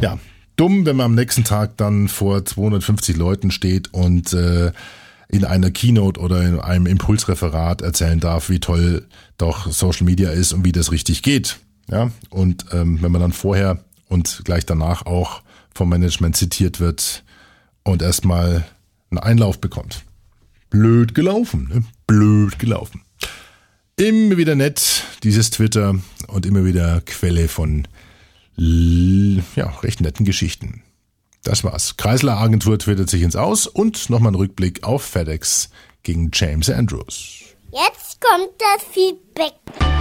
ja, 0.01 0.19
dumm, 0.57 0.85
wenn 0.85 0.97
man 0.97 1.07
am 1.07 1.15
nächsten 1.15 1.45
Tag 1.45 1.77
dann 1.77 2.09
vor 2.09 2.45
250 2.45 3.17
Leuten 3.17 3.53
steht 3.53 3.95
und 3.95 4.33
äh, 4.33 4.73
in 5.29 5.45
einer 5.45 5.71
Keynote 5.71 6.21
oder 6.21 6.43
in 6.43 6.59
einem 6.59 6.87
Impulsreferat 6.87 7.83
erzählen 7.83 8.19
darf, 8.19 8.51
wie 8.51 8.59
toll 8.59 9.07
doch 9.39 9.71
Social 9.71 10.07
Media 10.07 10.31
ist 10.31 10.53
und 10.53 10.65
wie 10.65 10.73
das 10.73 10.91
richtig 10.91 11.23
geht. 11.23 11.61
Ja, 11.89 12.11
und 12.31 12.67
ähm, 12.73 12.99
wenn 13.01 13.13
man 13.13 13.21
dann 13.21 13.33
vorher 13.33 13.79
und 14.13 14.43
gleich 14.45 14.67
danach 14.67 15.07
auch 15.07 15.43
vom 15.75 15.89
Management 15.89 16.37
zitiert 16.37 16.79
wird 16.79 17.25
und 17.83 18.03
erstmal 18.03 18.65
einen 19.11 19.19
Einlauf 19.19 19.61
bekommt. 19.61 20.05
Blöd 20.71 21.15
gelaufen, 21.15 21.69
ne? 21.73 21.85
blöd 22.07 22.59
gelaufen. 22.59 23.03
Immer 23.97 24.37
wieder 24.37 24.55
nett, 24.55 25.05
dieses 25.23 25.51
Twitter 25.51 25.97
und 26.29 26.47
immer 26.47 26.65
wieder 26.65 27.01
Quelle 27.03 27.49
von 27.49 27.89
ja, 28.57 29.67
recht 29.83 30.01
netten 30.01 30.25
Geschichten. 30.27 30.83
Das 31.43 31.65
war's. 31.65 31.97
Kreisler 31.97 32.39
Agentur 32.39 32.79
twittert 32.79 33.11
sich 33.11 33.23
ins 33.23 33.35
Aus 33.37 33.67
und 33.67 34.11
nochmal 34.11 34.33
ein 34.33 34.37
Rückblick 34.37 34.85
auf 34.85 35.03
FedEx 35.03 35.71
gegen 36.03 36.31
James 36.33 36.71
Andrews. 36.71 37.41
Jetzt 37.73 38.21
kommt 38.21 38.51
das 38.59 38.85
Feedback. 38.93 39.92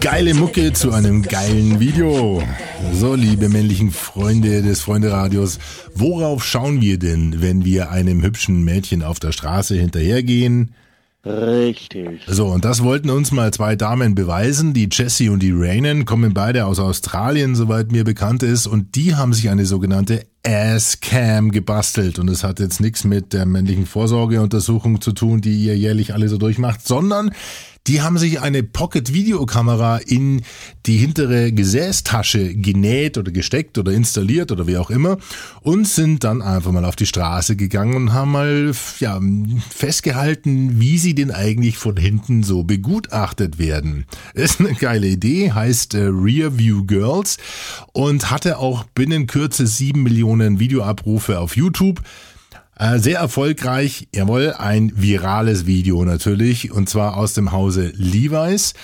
Geile 0.00 0.34
Mucke 0.34 0.72
zu 0.72 0.92
einem 0.92 1.22
geilen 1.22 1.80
Video. 1.80 2.42
So, 2.92 3.14
liebe 3.14 3.48
männlichen 3.48 3.90
Freunde 3.90 4.62
des 4.62 4.80
Freunderadios, 4.80 5.58
worauf 5.94 6.44
schauen 6.44 6.80
wir 6.80 6.98
denn, 6.98 7.42
wenn 7.42 7.64
wir 7.64 7.90
einem 7.90 8.22
hübschen 8.22 8.64
Mädchen 8.64 9.02
auf 9.02 9.20
der 9.20 9.32
Straße 9.32 9.74
hinterhergehen? 9.74 10.74
Richtig. 11.24 12.22
So, 12.26 12.46
und 12.46 12.64
das 12.64 12.82
wollten 12.82 13.10
uns 13.10 13.30
mal 13.30 13.52
zwei 13.52 13.76
Damen 13.76 14.14
beweisen. 14.14 14.72
Die 14.72 14.88
Jessie 14.90 15.28
und 15.28 15.42
die 15.42 15.52
Rainan 15.52 16.06
kommen 16.06 16.32
beide 16.32 16.64
aus 16.64 16.78
Australien, 16.78 17.54
soweit 17.54 17.92
mir 17.92 18.04
bekannt 18.04 18.42
ist. 18.42 18.66
Und 18.66 18.94
die 18.96 19.16
haben 19.16 19.34
sich 19.34 19.50
eine 19.50 19.66
sogenannte 19.66 20.24
Ass-Cam 20.46 21.50
gebastelt. 21.50 22.18
Und 22.18 22.28
es 22.28 22.44
hat 22.44 22.60
jetzt 22.60 22.80
nichts 22.80 23.04
mit 23.04 23.32
der 23.32 23.46
männlichen 23.46 23.86
Vorsorgeuntersuchung 23.86 25.00
zu 25.00 25.12
tun, 25.12 25.40
die 25.40 25.64
ihr 25.64 25.76
jährlich 25.76 26.14
alle 26.14 26.28
so 26.28 26.38
durchmacht, 26.38 26.86
sondern 26.86 27.32
die 27.86 28.02
haben 28.02 28.18
sich 28.18 28.40
eine 28.40 28.62
Pocket-Videokamera 28.62 29.98
in 29.98 30.42
die 30.86 30.96
hintere 30.98 31.50
Gesäßtasche 31.50 32.54
genäht 32.54 33.16
oder 33.16 33.32
gesteckt 33.32 33.78
oder 33.78 33.92
installiert 33.92 34.52
oder 34.52 34.66
wie 34.66 34.76
auch 34.76 34.90
immer 34.90 35.16
und 35.62 35.88
sind 35.88 36.22
dann 36.22 36.42
einfach 36.42 36.72
mal 36.72 36.84
auf 36.84 36.94
die 36.94 37.06
Straße 37.06 37.56
gegangen 37.56 37.96
und 37.96 38.12
haben 38.12 38.30
mal 38.30 38.72
ja, 39.00 39.20
festgehalten, 39.70 40.78
wie 40.80 40.98
sie 40.98 41.14
denn 41.14 41.30
eigentlich 41.30 41.78
von 41.78 41.96
hinten 41.96 42.42
so 42.42 42.64
begutachtet 42.64 43.58
werden. 43.58 44.04
Ist 44.34 44.60
eine 44.60 44.74
geile 44.74 45.08
Idee, 45.08 45.50
heißt 45.50 45.94
äh, 45.94 46.10
Rear 46.12 46.50
Girls 46.50 47.38
und 47.92 48.30
hatte 48.30 48.58
auch 48.58 48.84
binnen 48.84 49.26
Kürze 49.26 49.66
sieben 49.66 50.02
Millionen 50.02 50.29
Videoabrufe 50.58 51.38
auf 51.38 51.56
YouTube. 51.56 52.00
Äh, 52.78 52.98
sehr 52.98 53.18
erfolgreich, 53.18 54.08
jawohl, 54.14 54.54
ein 54.56 54.92
virales 54.96 55.66
Video 55.66 56.04
natürlich, 56.04 56.72
und 56.72 56.88
zwar 56.88 57.16
aus 57.16 57.34
dem 57.34 57.52
Hause 57.52 57.92
Levi's. 57.94 58.74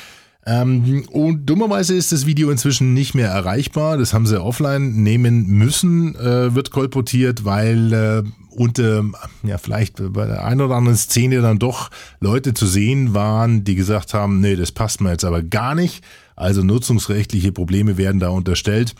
Ähm, 0.44 1.04
und 1.10 1.46
dummerweise 1.46 1.94
ist 1.94 2.12
das 2.12 2.24
Video 2.24 2.50
inzwischen 2.50 2.94
nicht 2.94 3.14
mehr 3.14 3.30
erreichbar. 3.30 3.96
Das 3.96 4.14
haben 4.14 4.26
sie 4.26 4.40
offline 4.40 5.02
nehmen 5.02 5.46
müssen, 5.46 6.14
äh, 6.14 6.54
wird 6.54 6.70
kolportiert, 6.70 7.44
weil 7.44 7.92
äh, 7.92 8.22
unter, 8.50 9.04
ja, 9.42 9.58
vielleicht 9.58 10.12
bei 10.12 10.26
der 10.26 10.44
einen 10.44 10.60
oder 10.60 10.76
anderen 10.76 10.96
Szene 10.96 11.40
dann 11.40 11.58
doch 11.58 11.90
Leute 12.20 12.54
zu 12.54 12.66
sehen 12.66 13.12
waren, 13.12 13.64
die 13.64 13.74
gesagt 13.74 14.14
haben, 14.14 14.40
nee, 14.40 14.56
das 14.56 14.72
passt 14.72 15.00
mir 15.00 15.10
jetzt 15.10 15.24
aber 15.24 15.42
gar 15.42 15.74
nicht. 15.74 16.04
Also 16.36 16.62
nutzungsrechtliche 16.62 17.50
Probleme 17.50 17.96
werden 17.96 18.20
da 18.20 18.28
unterstellt. 18.28 18.94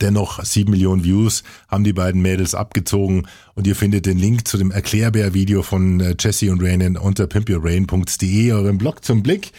Dennoch 0.00 0.42
sieben 0.44 0.70
Millionen 0.70 1.04
Views 1.04 1.42
haben 1.68 1.84
die 1.84 1.92
beiden 1.92 2.22
Mädels 2.22 2.54
abgezogen 2.54 3.26
und 3.54 3.66
ihr 3.66 3.76
findet 3.76 4.06
den 4.06 4.18
Link 4.18 4.48
zu 4.48 4.56
dem 4.56 4.70
Erklärbär-Video 4.70 5.62
von 5.62 6.00
äh, 6.00 6.14
Jesse 6.18 6.50
und 6.50 6.62
Rainen 6.62 6.96
unter 6.96 7.26
pimpyourrain.de, 7.26 8.52
eurem 8.52 8.78
Blog 8.78 9.04
zum 9.04 9.22
Blick. 9.22 9.52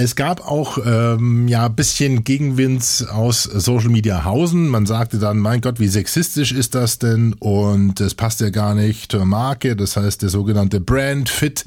Es 0.00 0.14
gab 0.14 0.46
auch 0.46 0.78
ähm, 0.86 1.48
ja 1.48 1.66
bisschen 1.66 2.22
Gegenwind 2.22 3.06
aus 3.10 3.42
Social 3.42 3.88
Media 3.88 4.24
Hausen. 4.24 4.68
Man 4.68 4.86
sagte 4.86 5.18
dann, 5.18 5.38
mein 5.38 5.60
Gott, 5.60 5.80
wie 5.80 5.88
sexistisch 5.88 6.52
ist 6.52 6.76
das 6.76 7.00
denn? 7.00 7.32
Und 7.32 8.00
es 8.00 8.14
passt 8.14 8.40
ja 8.40 8.50
gar 8.50 8.76
nicht 8.76 9.10
zur 9.10 9.24
Marke. 9.24 9.74
Das 9.74 9.96
heißt, 9.96 10.22
der 10.22 10.28
sogenannte 10.28 10.80
Brand 10.80 11.28
Fit 11.28 11.64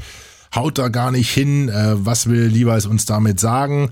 haut 0.55 0.77
da 0.77 0.87
gar 0.87 1.11
nicht 1.11 1.29
hin. 1.29 1.67
Äh, 1.67 2.05
was 2.05 2.27
will 2.27 2.45
Levi's 2.45 2.85
uns 2.85 3.05
damit 3.05 3.39
sagen? 3.41 3.91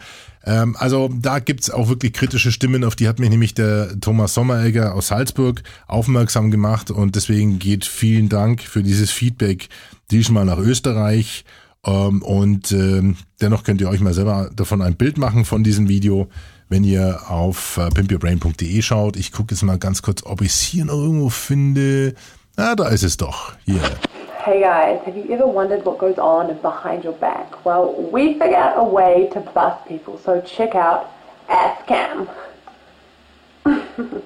Ähm, 0.49 0.75
also 0.79 1.11
da 1.13 1.37
gibt's 1.37 1.69
auch 1.69 1.89
wirklich 1.89 2.11
kritische 2.13 2.51
Stimmen, 2.51 2.83
auf 2.83 2.95
die 2.95 3.07
hat 3.07 3.19
mich 3.19 3.29
nämlich 3.29 3.53
der 3.53 3.99
Thomas 4.01 4.33
Sommeregger 4.33 4.95
aus 4.95 5.09
Salzburg 5.09 5.61
aufmerksam 5.85 6.49
gemacht 6.49 6.89
und 6.89 7.15
deswegen 7.15 7.59
geht 7.59 7.85
vielen 7.85 8.29
Dank 8.29 8.63
für 8.63 8.81
dieses 8.81 9.11
Feedback 9.11 9.69
diesmal 10.09 10.45
nach 10.45 10.57
Österreich. 10.57 11.45
Ähm, 11.85 12.23
und 12.23 12.71
ähm, 12.71 13.17
dennoch 13.39 13.63
könnt 13.63 13.79
ihr 13.79 13.89
euch 13.89 13.99
mal 13.99 14.15
selber 14.15 14.49
davon 14.55 14.81
ein 14.81 14.95
Bild 14.95 15.19
machen 15.19 15.45
von 15.45 15.63
diesem 15.63 15.87
Video, 15.87 16.29
wenn 16.67 16.83
ihr 16.83 17.29
auf 17.29 17.77
äh, 17.77 17.89
pimpyourbrain.de 17.89 18.81
schaut. 18.81 19.17
Ich 19.17 19.31
gucke 19.31 19.53
jetzt 19.53 19.61
mal 19.61 19.77
ganz 19.77 20.01
kurz, 20.01 20.23
ob 20.23 20.41
ich 20.41 20.49
es 20.49 20.61
hier 20.61 20.85
noch 20.85 20.95
irgendwo 20.95 21.29
finde. 21.29 22.15
Ah, 22.55 22.75
da 22.75 22.87
ist 22.87 23.03
es 23.03 23.17
doch. 23.17 23.53
Hier. 23.65 23.81
Hey 24.49 24.61
guys, 24.61 24.99
have 25.05 25.15
you 25.15 25.27
ever 25.29 25.45
wondered 25.45 25.85
what 25.85 25.99
goes 25.99 26.17
on 26.17 26.51
behind 26.63 27.03
your 27.03 27.13
back? 27.13 27.63
Well, 27.65 27.93
we 28.11 28.33
figured 28.33 28.55
out 28.55 28.79
a 28.79 28.83
way 28.83 29.29
to 29.31 29.41
bust 29.41 29.87
people, 29.87 30.17
so 30.17 30.41
check 30.41 30.73
out 30.73 31.05
Askcam. 31.47 32.27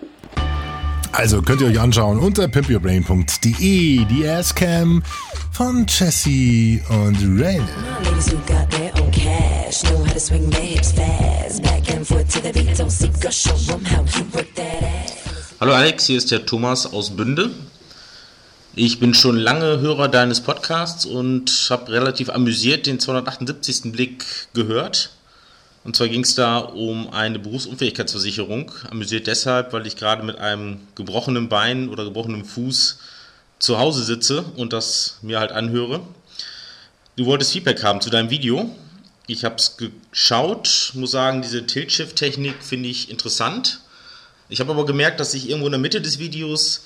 Also 1.11 1.41
könnt 1.41 1.61
ihr 1.61 1.67
euch 1.67 1.79
anschauen 1.79 2.19
unter 2.19 2.47
pimpyourbrain.de, 2.47 4.05
die 4.05 4.27
Askcam 4.27 5.03
von 5.51 5.85
Jessie 5.87 6.81
und 6.89 7.17
Rain. 7.39 7.67
Hallo 15.59 15.73
Alex, 15.73 16.05
hier 16.05 16.17
ist 16.17 16.31
der 16.31 16.45
Thomas 16.45 16.91
aus 16.93 17.09
Bünde. 17.09 17.51
Ich 18.75 18.99
bin 18.99 19.13
schon 19.13 19.37
lange 19.37 19.81
Hörer 19.81 20.07
deines 20.07 20.41
Podcasts 20.41 21.05
und 21.05 21.67
habe 21.69 21.91
relativ 21.91 22.31
amüsiert 22.31 22.87
den 22.87 22.99
278. 22.99 23.91
Blick 23.91 24.25
gehört. 24.55 25.11
Und 25.83 25.95
zwar 25.95 26.07
ging 26.07 26.23
es 26.23 26.33
da 26.33 26.57
um 26.57 27.11
eine 27.11 27.37
Berufsunfähigkeitsversicherung. 27.37 28.71
Amüsiert 28.89 29.27
deshalb, 29.27 29.73
weil 29.73 29.85
ich 29.85 29.95
gerade 29.95 30.23
mit 30.23 30.39
einem 30.39 30.79
gebrochenen 30.95 31.49
Bein 31.49 31.87
oder 31.87 32.03
gebrochenem 32.03 32.45
Fuß 32.45 32.97
zu 33.59 33.77
Hause 33.77 34.03
sitze 34.03 34.43
und 34.57 34.73
das 34.73 35.19
mir 35.21 35.39
halt 35.39 35.51
anhöre. 35.51 36.01
Du 37.15 37.27
wolltest 37.27 37.51
Feedback 37.51 37.83
haben 37.83 38.01
zu 38.01 38.09
deinem 38.09 38.31
Video. 38.31 38.75
Ich 39.27 39.45
habe 39.45 39.57
es 39.57 39.77
geschaut, 39.77 40.93
muss 40.95 41.11
sagen, 41.11 41.43
diese 41.43 41.67
Tilt-Shift-Technik 41.67 42.55
finde 42.63 42.89
ich 42.89 43.11
interessant. 43.11 43.81
Ich 44.49 44.59
habe 44.59 44.71
aber 44.71 44.87
gemerkt, 44.87 45.19
dass 45.19 45.35
ich 45.35 45.47
irgendwo 45.47 45.67
in 45.67 45.73
der 45.73 45.79
Mitte 45.79 46.01
des 46.01 46.17
Videos 46.17 46.81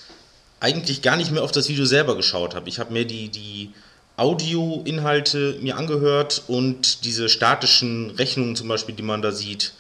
eigentlich 0.60 1.02
gar 1.02 1.16
nicht 1.16 1.32
mehr 1.32 1.44
auf 1.44 1.52
das 1.52 1.70
Video 1.70 1.86
selber 1.86 2.16
geschaut 2.16 2.56
habe. 2.56 2.70
Ich 2.70 2.80
habe 2.80 2.94
mir 2.94 3.06
die, 3.06 3.30
die 3.30 3.72
Audio-Inhalte 4.16 5.58
mir 5.62 5.78
angehört 5.78 6.44
und 6.48 7.06
diese 7.06 7.30
statischen 7.30 8.12
Rechnungen 8.12 8.56
zum 8.56 8.68
Beispiel, 8.68 8.96
die 8.96 9.04
man 9.04 9.22
da 9.22 9.32
sieht, 9.32 9.74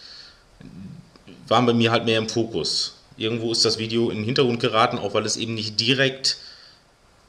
waren 1.48 1.66
bei 1.66 1.74
mir 1.74 1.92
halt 1.92 2.06
mehr 2.06 2.20
im 2.20 2.30
Fokus. 2.30 2.94
Irgendwo 3.18 3.52
ist 3.52 3.66
das 3.66 3.80
Video 3.80 4.12
in 4.12 4.18
den 4.18 4.26
Hintergrund 4.26 4.60
geraten, 4.60 5.00
auch 5.00 5.16
weil 5.16 5.26
es 5.26 5.38
eben 5.38 5.56
nicht 5.56 5.80
direkt 5.80 6.38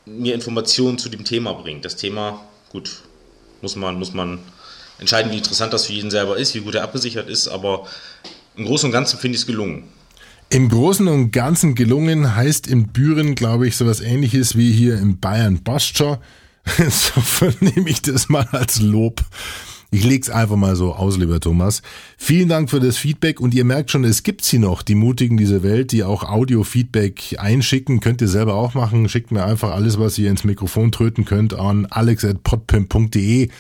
mir 0.05 0.35
Informationen 0.35 0.99
zu 0.99 1.09
dem 1.09 1.25
Thema 1.25 1.55
bringt. 1.55 1.85
Das 1.85 1.97
Thema, 1.97 2.45
gut, 2.71 3.03
muss 3.63 3.77
man, 3.77 3.99
muss 3.99 4.13
man 4.13 4.41
entscheiden, 4.99 5.33
wie 5.33 5.39
interessant 5.39 5.73
das 5.73 5.87
für 5.87 5.93
jeden 5.93 6.11
selber 6.11 6.37
ist, 6.37 6.55
wie 6.55 6.61
gut 6.61 6.75
er 6.75 6.83
abgesichert 6.83 7.29
ist, 7.29 7.49
aber 7.49 7.87
im 8.57 8.67
Großen 8.67 8.87
und 8.87 8.93
Ganzen 8.93 9.19
finde 9.19 9.37
ich 9.37 9.43
es 9.43 9.47
gelungen. 9.47 9.89
Im 10.51 10.71
Großen 10.71 11.07
und 11.09 11.31
Ganzen 11.31 11.75
gelungen 11.75 12.35
heißt 12.35 12.69
in 12.69 12.89
Büren, 12.89 13.35
glaube 13.35 13.69
ich, 13.69 13.77
sowas 13.77 14.01
ähnliches 14.01 14.57
wie 14.57 14.73
hier 14.73 14.99
in 14.99 15.21
Bayern 15.21 15.63
Bastscher. 15.63 16.21
Insofern 16.79 17.55
nehme 17.61 17.91
ich 17.91 18.01
das 18.01 18.31
mal 18.31 18.47
als 18.53 18.81
Lob. 18.81 19.23
Ich 19.91 20.05
leg's 20.05 20.31
einfach 20.31 20.57
mal 20.57 20.75
so 20.75 20.95
aus, 20.95 21.19
lieber 21.19 21.39
Thomas. 21.39 21.83
Vielen 22.17 22.49
Dank 22.49 22.71
für 22.71 22.81
das 22.81 22.97
Feedback 22.97 23.41
und 23.41 23.53
ihr 23.53 23.65
merkt 23.65 23.91
schon, 23.91 24.05
es 24.05 24.23
gibt 24.23 24.43
sie 24.43 24.59
noch, 24.59 24.83
die 24.83 24.95
Mutigen 24.95 25.37
dieser 25.37 25.63
Welt, 25.63 25.93
die 25.93 26.03
auch 26.03 26.25
Audio-Feedback 26.25 27.37
einschicken. 27.39 28.01
Könnt 28.01 28.23
ihr 28.23 28.29
selber 28.29 28.55
auch 28.55 28.73
machen. 28.73 29.09
Schickt 29.11 29.31
mir 29.33 29.45
einfach 29.45 29.73
alles, 29.73 29.99
was 29.99 30.17
ihr 30.17 30.31
ins 30.31 30.45
Mikrofon 30.45 30.93
tröten 30.93 31.27
könnt 31.27 31.53
an 31.53 31.87
alex.podpimp.de. 31.87 33.51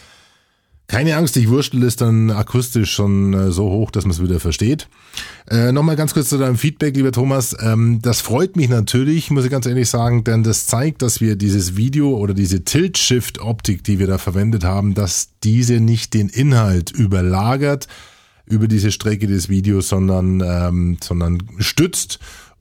Keine 0.90 1.16
Angst, 1.16 1.37
ich 1.37 1.51
wurstel 1.51 1.83
es 1.83 1.96
dann 1.96 2.31
akustisch 2.31 2.92
schon 2.92 3.35
äh, 3.35 3.53
so 3.53 3.68
hoch, 3.68 3.90
dass 3.90 4.05
man 4.05 4.12
es 4.12 4.22
wieder 4.22 4.40
versteht. 4.40 4.88
Äh, 5.46 5.70
Nochmal 5.70 5.96
ganz 5.96 6.14
kurz 6.14 6.31
zu 6.31 6.38
deinem 6.38 6.57
Feedback, 6.57 6.96
lieber 6.96 7.12
Thomas. 7.12 7.55
Ähm, 7.61 7.98
das 8.01 8.22
freut 8.22 8.57
mich 8.57 8.70
natürlich, 8.70 9.31
muss 9.31 9.44
ich 9.44 9.51
ganz 9.51 9.66
ehrlich 9.66 9.90
sagen, 9.90 10.24
denn 10.24 10.44
das 10.44 10.66
zeigt, 10.66 11.03
dass 11.03 11.20
wir 11.20 11.37
dieses 11.37 11.77
Video 11.77 12.16
oder 12.16 12.33
diese 12.33 12.64
Tilt-Shift-Optik, 12.64 13.85
die 13.85 13.98
wir 13.98 14.07
da 14.07 14.16
verwendet 14.16 14.64
haben, 14.64 14.94
dass 14.94 15.29
diese 15.44 15.79
nicht 15.79 16.14
den 16.14 16.31
Inhalt 16.31 16.90
überlagert 16.90 17.87
über 18.46 18.66
diese 18.66 18.90
Strecke 18.90 19.27
des 19.27 19.51
Videos, 19.51 19.90
sondern, 19.90 20.40
ähm, 20.40 20.96
sondern 21.03 21.42
stützt 21.59 22.18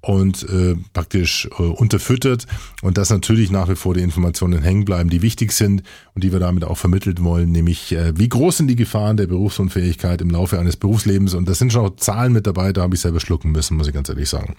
und 0.08 0.44
äh, 0.50 0.76
praktisch 0.94 1.50
äh, 1.60 1.64
unterfüttert 1.64 2.48
und 2.82 2.98
dass 2.98 3.10
natürlich 3.10 3.52
nach 3.52 3.68
wie 3.68 3.76
vor 3.76 3.94
die 3.94 4.02
Informationen 4.02 4.62
hängen 4.62 4.86
bleiben, 4.86 5.10
die 5.10 5.22
wichtig 5.22 5.52
sind 5.52 5.84
und 6.16 6.24
die 6.24 6.32
wir 6.32 6.40
damit 6.40 6.64
auch 6.64 6.78
vermittelt 6.78 7.22
wollen, 7.22 7.52
nämlich 7.52 7.92
äh, 7.92 8.18
wie 8.18 8.30
groß 8.30 8.58
sind 8.58 8.68
die 8.68 8.78
Gefahren 8.78 9.18
der 9.18 9.28
Berufsunfähigkeit 9.28 10.22
im 10.22 10.30
Laufe 10.30 10.60
eines 10.60 10.78
Berufslebens 10.78 11.34
und 11.34 11.48
da 11.50 11.54
sind 11.54 11.74
schon 11.74 11.86
auch 11.86 11.96
Zahlen 11.98 12.32
mit 12.32 12.48
dabei, 12.48 12.72
da 12.72 12.84
habe 12.84 12.96
ich 12.96 13.02
selber 13.02 13.20
schlucken 13.20 13.52
müssen, 13.52 13.76
muss 13.76 13.88
ich 13.88 13.94
ganz 13.94 14.08
ehrlich 14.08 14.30
sagen. 14.30 14.56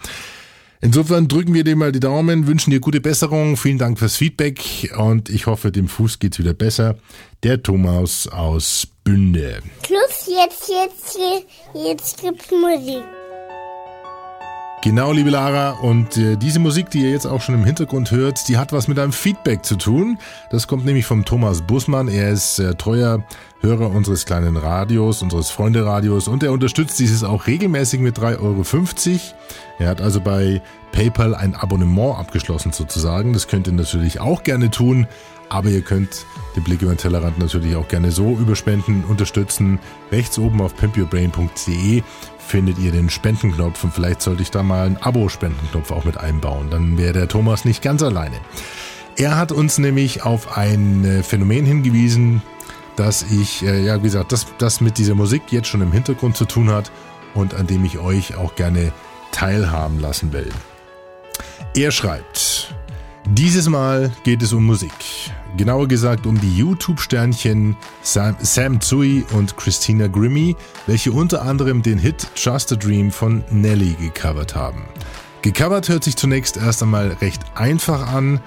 Insofern 0.83 1.29
drücken 1.29 1.55
wir 1.55 1.65
dir 1.65 1.77
mal 1.77 1.93
die 1.93 2.01
Daumen, 2.01 2.47
wünschen 2.47 2.71
dir 2.71 2.81
gute 2.81 3.01
Besserung, 3.01 3.57
vielen 3.57 3.79
Dank 3.79 3.99
fürs 3.99 4.17
Feedback 4.17 4.93
und 4.99 5.31
ich 5.31 5.47
hoffe, 5.47 5.73
dem 5.73 5.89
Fuß 5.89 6.19
geht's 6.19 6.39
wieder 6.39 6.55
besser. 6.55 6.99
Der 7.43 7.63
Thomas 7.63 8.29
aus 8.29 8.87
Bünde. 9.03 9.61
Plus 9.83 10.29
jetzt, 10.29 10.69
jetzt, 10.69 11.19
jetzt 11.75 12.21
gibt's 12.21 12.51
Musik. 12.51 13.03
Genau, 14.81 15.11
liebe 15.11 15.31
Lara. 15.31 15.73
Und 15.73 16.17
äh, 16.17 16.37
diese 16.37 16.61
Musik, 16.61 16.89
die 16.91 17.03
ihr 17.03 17.11
jetzt 17.11 17.27
auch 17.27 17.41
schon 17.41 17.57
im 17.57 17.65
Hintergrund 17.65 18.13
hört, 18.13 18.47
die 18.47 18.59
hat 18.59 18.73
was 18.73 18.87
mit 18.87 18.97
einem 19.01 19.13
Feedback 19.13 19.65
zu 19.65 19.75
tun. 19.75 20.19
Das 20.51 20.69
kommt 20.69 20.85
nämlich 20.85 21.05
vom 21.05 21.25
Thomas 21.25 21.63
Bussmann. 21.63 22.07
Er 22.07 22.31
ist 22.31 22.61
äh, 22.61 22.75
treuer 22.77 23.25
Hörer 23.61 23.91
unseres 23.91 24.25
kleinen 24.25 24.57
Radios, 24.57 25.21
unseres 25.21 25.51
Freunde-Radios 25.51 26.29
und 26.29 26.45
er 26.45 26.53
unterstützt 26.53 26.97
dieses 27.01 27.25
auch 27.25 27.49
regelmäßig 27.49 27.99
mit 27.99 28.19
3,50 28.19 28.41
Euro. 28.41 29.21
Er 29.81 29.89
hat 29.89 30.01
also 30.01 30.21
bei 30.21 30.63
PayPal 30.93 31.35
ein 31.35 31.57
Abonnement 31.57 32.17
abgeschlossen 32.17 32.71
sozusagen. 32.71 33.33
Das 33.33 33.49
könnt 33.49 33.67
ihr 33.67 33.73
natürlich 33.73 34.21
auch 34.21 34.45
gerne 34.45 34.71
tun. 34.71 35.09
Aber 35.49 35.71
ihr 35.71 35.81
könnt 35.81 36.27
den 36.57 36.63
Blick 36.63 36.83
über 36.83 36.93
den 36.93 36.99
Tellerrand 36.99 37.39
natürlich 37.39 37.75
auch 37.75 37.89
gerne 37.89 38.13
so 38.13 38.37
überspenden, 38.37 39.03
unterstützen. 39.05 39.79
Rechts 40.13 40.39
oben 40.39 40.61
auf 40.61 40.77
pimpyourbrain.de 40.77 42.03
findet 42.49 42.79
ihr 42.79 42.91
den 42.91 43.11
Spendenknopf 43.11 43.85
und 43.85 43.93
vielleicht 43.93 44.23
sollte 44.23 44.43
ich 44.43 44.51
da 44.51 44.63
mal 44.63 44.87
einen 44.87 44.97
Abo-Spendenknopf 44.97 45.91
auch 45.91 46.05
mit 46.05 46.17
einbauen. 46.17 46.71
Dann 46.71 46.97
wäre 46.97 47.13
der 47.13 47.29
Thomas 47.29 47.65
nicht 47.65 47.83
ganz 47.83 48.03
alleine. 48.03 48.37
Er 49.17 49.37
hat 49.37 49.53
uns 49.53 49.79
nämlich 49.79 50.23
auf 50.23 50.57
ein 50.57 51.05
äh, 51.05 51.23
Phänomen 51.23 51.67
hingewiesen, 51.67 52.43
dass 52.97 53.23
ich, 53.23 53.63
äh, 53.63 53.85
ja, 53.85 53.99
wie 53.99 54.05
gesagt, 54.05 54.33
das, 54.33 54.47
das 54.59 54.81
mit 54.81 54.97
dieser 54.99 55.15
Musik 55.15 55.43
jetzt 55.51 55.69
schon 55.69 55.83
im 55.83 55.93
Hintergrund 55.93 56.37
zu 56.37 56.47
tun 56.47 56.71
hat 56.71 56.91
und 57.35 57.55
an 57.55 57.67
dem 57.67 57.85
ich 57.85 57.99
euch 57.99 58.37
auch 58.37 58.55
gerne 58.55 58.93
teilhaben 59.31 60.01
lassen 60.01 60.33
will. 60.33 60.51
Er 61.77 61.91
schreibt, 61.91 62.75
dieses 63.27 63.69
Mal 63.69 64.11
geht 64.25 64.43
es 64.43 64.53
um 64.53 64.65
Musik. 64.65 64.93
Genauer 65.57 65.89
gesagt 65.89 66.27
um 66.27 66.41
die 66.41 66.57
YouTube-Sternchen 66.57 67.77
Sam, 68.03 68.37
Sam 68.41 68.81
Tsui 68.81 69.25
und 69.33 69.57
Christina 69.57 70.07
Grimmie, 70.07 70.57
welche 70.87 71.11
unter 71.11 71.43
anderem 71.43 71.83
den 71.83 71.99
Hit 71.99 72.29
Just 72.37 72.73
a 72.73 72.77
Dream 72.77 73.11
von 73.11 73.43
Nelly 73.51 73.97
gecovert 74.01 74.55
haben. 74.55 74.85
Gecovert 75.43 75.89
hört 75.89 76.05
sich 76.05 76.17
zunächst 76.17 76.57
erst 76.57 76.83
einmal 76.83 77.09
recht 77.21 77.43
einfach 77.55 78.13
an, 78.13 78.41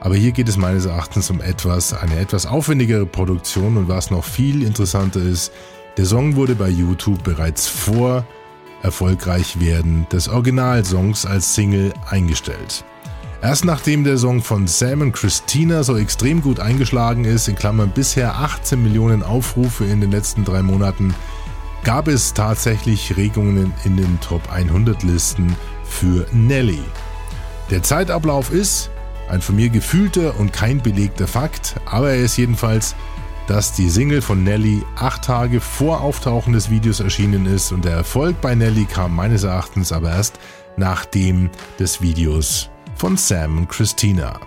aber 0.00 0.16
hier 0.16 0.32
geht 0.32 0.48
es 0.48 0.56
meines 0.56 0.86
Erachtens 0.86 1.30
um 1.30 1.40
etwas, 1.40 1.92
eine 1.92 2.18
etwas 2.18 2.46
aufwendigere 2.46 3.06
Produktion 3.06 3.76
und 3.76 3.88
was 3.88 4.10
noch 4.10 4.24
viel 4.24 4.62
interessanter 4.62 5.20
ist, 5.20 5.52
der 5.96 6.04
Song 6.04 6.36
wurde 6.36 6.54
bei 6.54 6.68
YouTube 6.68 7.22
bereits 7.22 7.66
vor 7.66 8.26
erfolgreich 8.82 9.58
werden 9.58 10.06
des 10.12 10.28
Originalsongs 10.28 11.26
als 11.26 11.54
Single 11.54 11.92
eingestellt. 12.08 12.84
Erst 13.46 13.64
nachdem 13.64 14.02
der 14.02 14.18
Song 14.18 14.42
von 14.42 14.66
Sam 14.66 15.02
und 15.02 15.12
Christina 15.12 15.84
so 15.84 15.96
extrem 15.96 16.42
gut 16.42 16.58
eingeschlagen 16.58 17.24
ist, 17.24 17.46
in 17.46 17.54
Klammern 17.54 17.92
bisher 17.94 18.34
18 18.34 18.82
Millionen 18.82 19.22
Aufrufe 19.22 19.84
in 19.84 20.00
den 20.00 20.10
letzten 20.10 20.44
drei 20.44 20.62
Monaten, 20.62 21.14
gab 21.84 22.08
es 22.08 22.34
tatsächlich 22.34 23.16
Regungen 23.16 23.72
in 23.84 23.96
den 23.96 24.18
Top 24.18 24.52
100 24.52 25.04
Listen 25.04 25.54
für 25.84 26.26
Nelly. 26.32 26.82
Der 27.70 27.84
Zeitablauf 27.84 28.50
ist 28.50 28.90
ein 29.28 29.42
von 29.42 29.54
mir 29.54 29.68
gefühlter 29.68 30.40
und 30.40 30.52
kein 30.52 30.82
belegter 30.82 31.28
Fakt, 31.28 31.76
aber 31.86 32.10
er 32.10 32.24
ist 32.24 32.36
jedenfalls, 32.36 32.96
dass 33.46 33.72
die 33.72 33.90
Single 33.90 34.22
von 34.22 34.42
Nelly 34.42 34.82
acht 34.96 35.22
Tage 35.22 35.60
vor 35.60 36.00
Auftauchen 36.00 36.52
des 36.52 36.68
Videos 36.68 36.98
erschienen 36.98 37.46
ist 37.46 37.70
und 37.70 37.84
der 37.84 37.92
Erfolg 37.92 38.40
bei 38.40 38.56
Nelly 38.56 38.86
kam 38.86 39.14
meines 39.14 39.44
Erachtens 39.44 39.92
aber 39.92 40.10
erst 40.10 40.40
nachdem 40.76 41.48
des 41.78 42.02
Videos 42.02 42.70
von 42.96 43.16
Sam 43.16 43.58
und 43.58 43.68
Christina. 43.68 44.40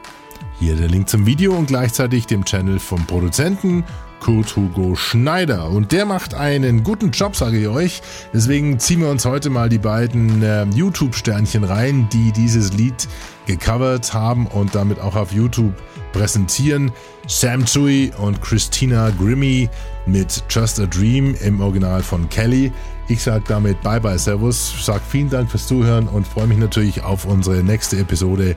Hier 0.60 0.76
der 0.76 0.88
Link 0.88 1.08
zum 1.08 1.26
Video 1.26 1.56
und 1.56 1.68
gleichzeitig 1.68 2.26
dem 2.26 2.44
Channel 2.44 2.80
vom 2.80 3.06
Produzenten 3.06 3.84
Kurt 4.20 4.56
Hugo 4.56 4.96
Schneider. 4.96 5.70
Und 5.70 5.92
der 5.92 6.06
macht 6.06 6.34
einen 6.34 6.84
guten 6.84 7.12
Job, 7.12 7.36
sage 7.36 7.60
ich 7.60 7.68
euch. 7.68 8.02
Deswegen 8.34 8.80
ziehen 8.80 9.02
wir 9.02 9.10
uns 9.10 9.26
heute 9.26 9.50
mal 9.50 9.70
die 9.70 9.78
beiden 9.78 10.44
äh, 10.44 10.66
YouTube-Sternchen 10.66 11.64
rein, 11.64 12.08
die 12.12 12.32
dieses 12.32 12.74
Lied 12.74 13.08
gecovert 13.46 14.14
haben 14.14 14.48
und 14.48 14.76
damit 14.76 15.00
auch 15.00 15.16
auf 15.16 15.32
YouTube 15.32 15.74
präsentieren. 16.12 16.92
Sam 17.28 17.66
Tsui 17.66 18.12
und 18.18 18.42
Christina 18.42 19.12
Grimmie 19.12 19.70
mit 20.06 20.44
Just 20.50 20.80
a 20.80 20.86
Dream 20.86 21.36
im 21.42 21.62
Original 21.62 22.02
von 22.02 22.28
Kelly. 22.30 22.72
Ich 23.08 23.24
sage 23.24 23.44
damit 23.48 23.82
Bye 23.82 24.00
bye 24.00 24.20
Servus, 24.20 24.74
sag 24.84 25.02
vielen 25.02 25.30
Dank 25.30 25.50
fürs 25.50 25.68
Zuhören 25.68 26.08
und 26.08 26.28
freue 26.28 26.48
mich 26.48 26.58
natürlich 26.58 27.04
auf 27.04 27.26
unsere 27.26 27.64
nächste 27.64 27.98
Episode 27.98 28.56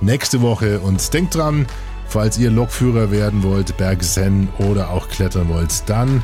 nächste 0.00 0.40
Woche. 0.40 0.80
Und 0.80 1.12
denkt 1.12 1.34
dran, 1.34 1.66
falls 2.10 2.38
ihr 2.38 2.50
Lokführer 2.50 3.10
werden 3.10 3.42
wollt, 3.42 3.76
Bergsen 3.76 4.48
oder 4.58 4.90
auch 4.90 5.08
klettern 5.08 5.48
wollt, 5.48 5.88
dann 5.88 6.22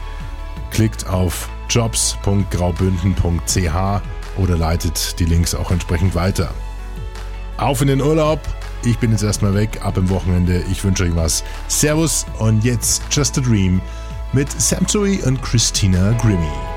klickt 0.71 1.09
auf 1.09 1.49
jobs.graubünden.ch 1.71 4.03
oder 4.37 4.57
leitet 4.57 5.19
die 5.19 5.25
Links 5.25 5.55
auch 5.55 5.71
entsprechend 5.71 6.15
weiter. 6.15 6.51
Auf 7.57 7.81
in 7.81 7.89
den 7.89 8.03
Urlaub. 8.03 8.41
Ich 8.85 8.99
bin 8.99 9.11
jetzt 9.11 9.23
erstmal 9.23 9.55
weg, 9.55 9.81
ab 9.83 9.97
im 9.97 10.11
Wochenende. 10.11 10.63
Ich 10.71 10.85
wünsche 10.85 11.05
euch 11.05 11.17
was. 11.17 11.43
Servus 11.69 12.27
und 12.39 12.65
jetzt 12.65 13.03
Just 13.11 13.39
a 13.39 13.41
Dream 13.41 13.81
mit 14.33 14.51
Sam 14.61 14.87
Zoe 14.87 15.19
und 15.25 15.43
Christina 15.43 16.13
Grimmie. 16.21 16.76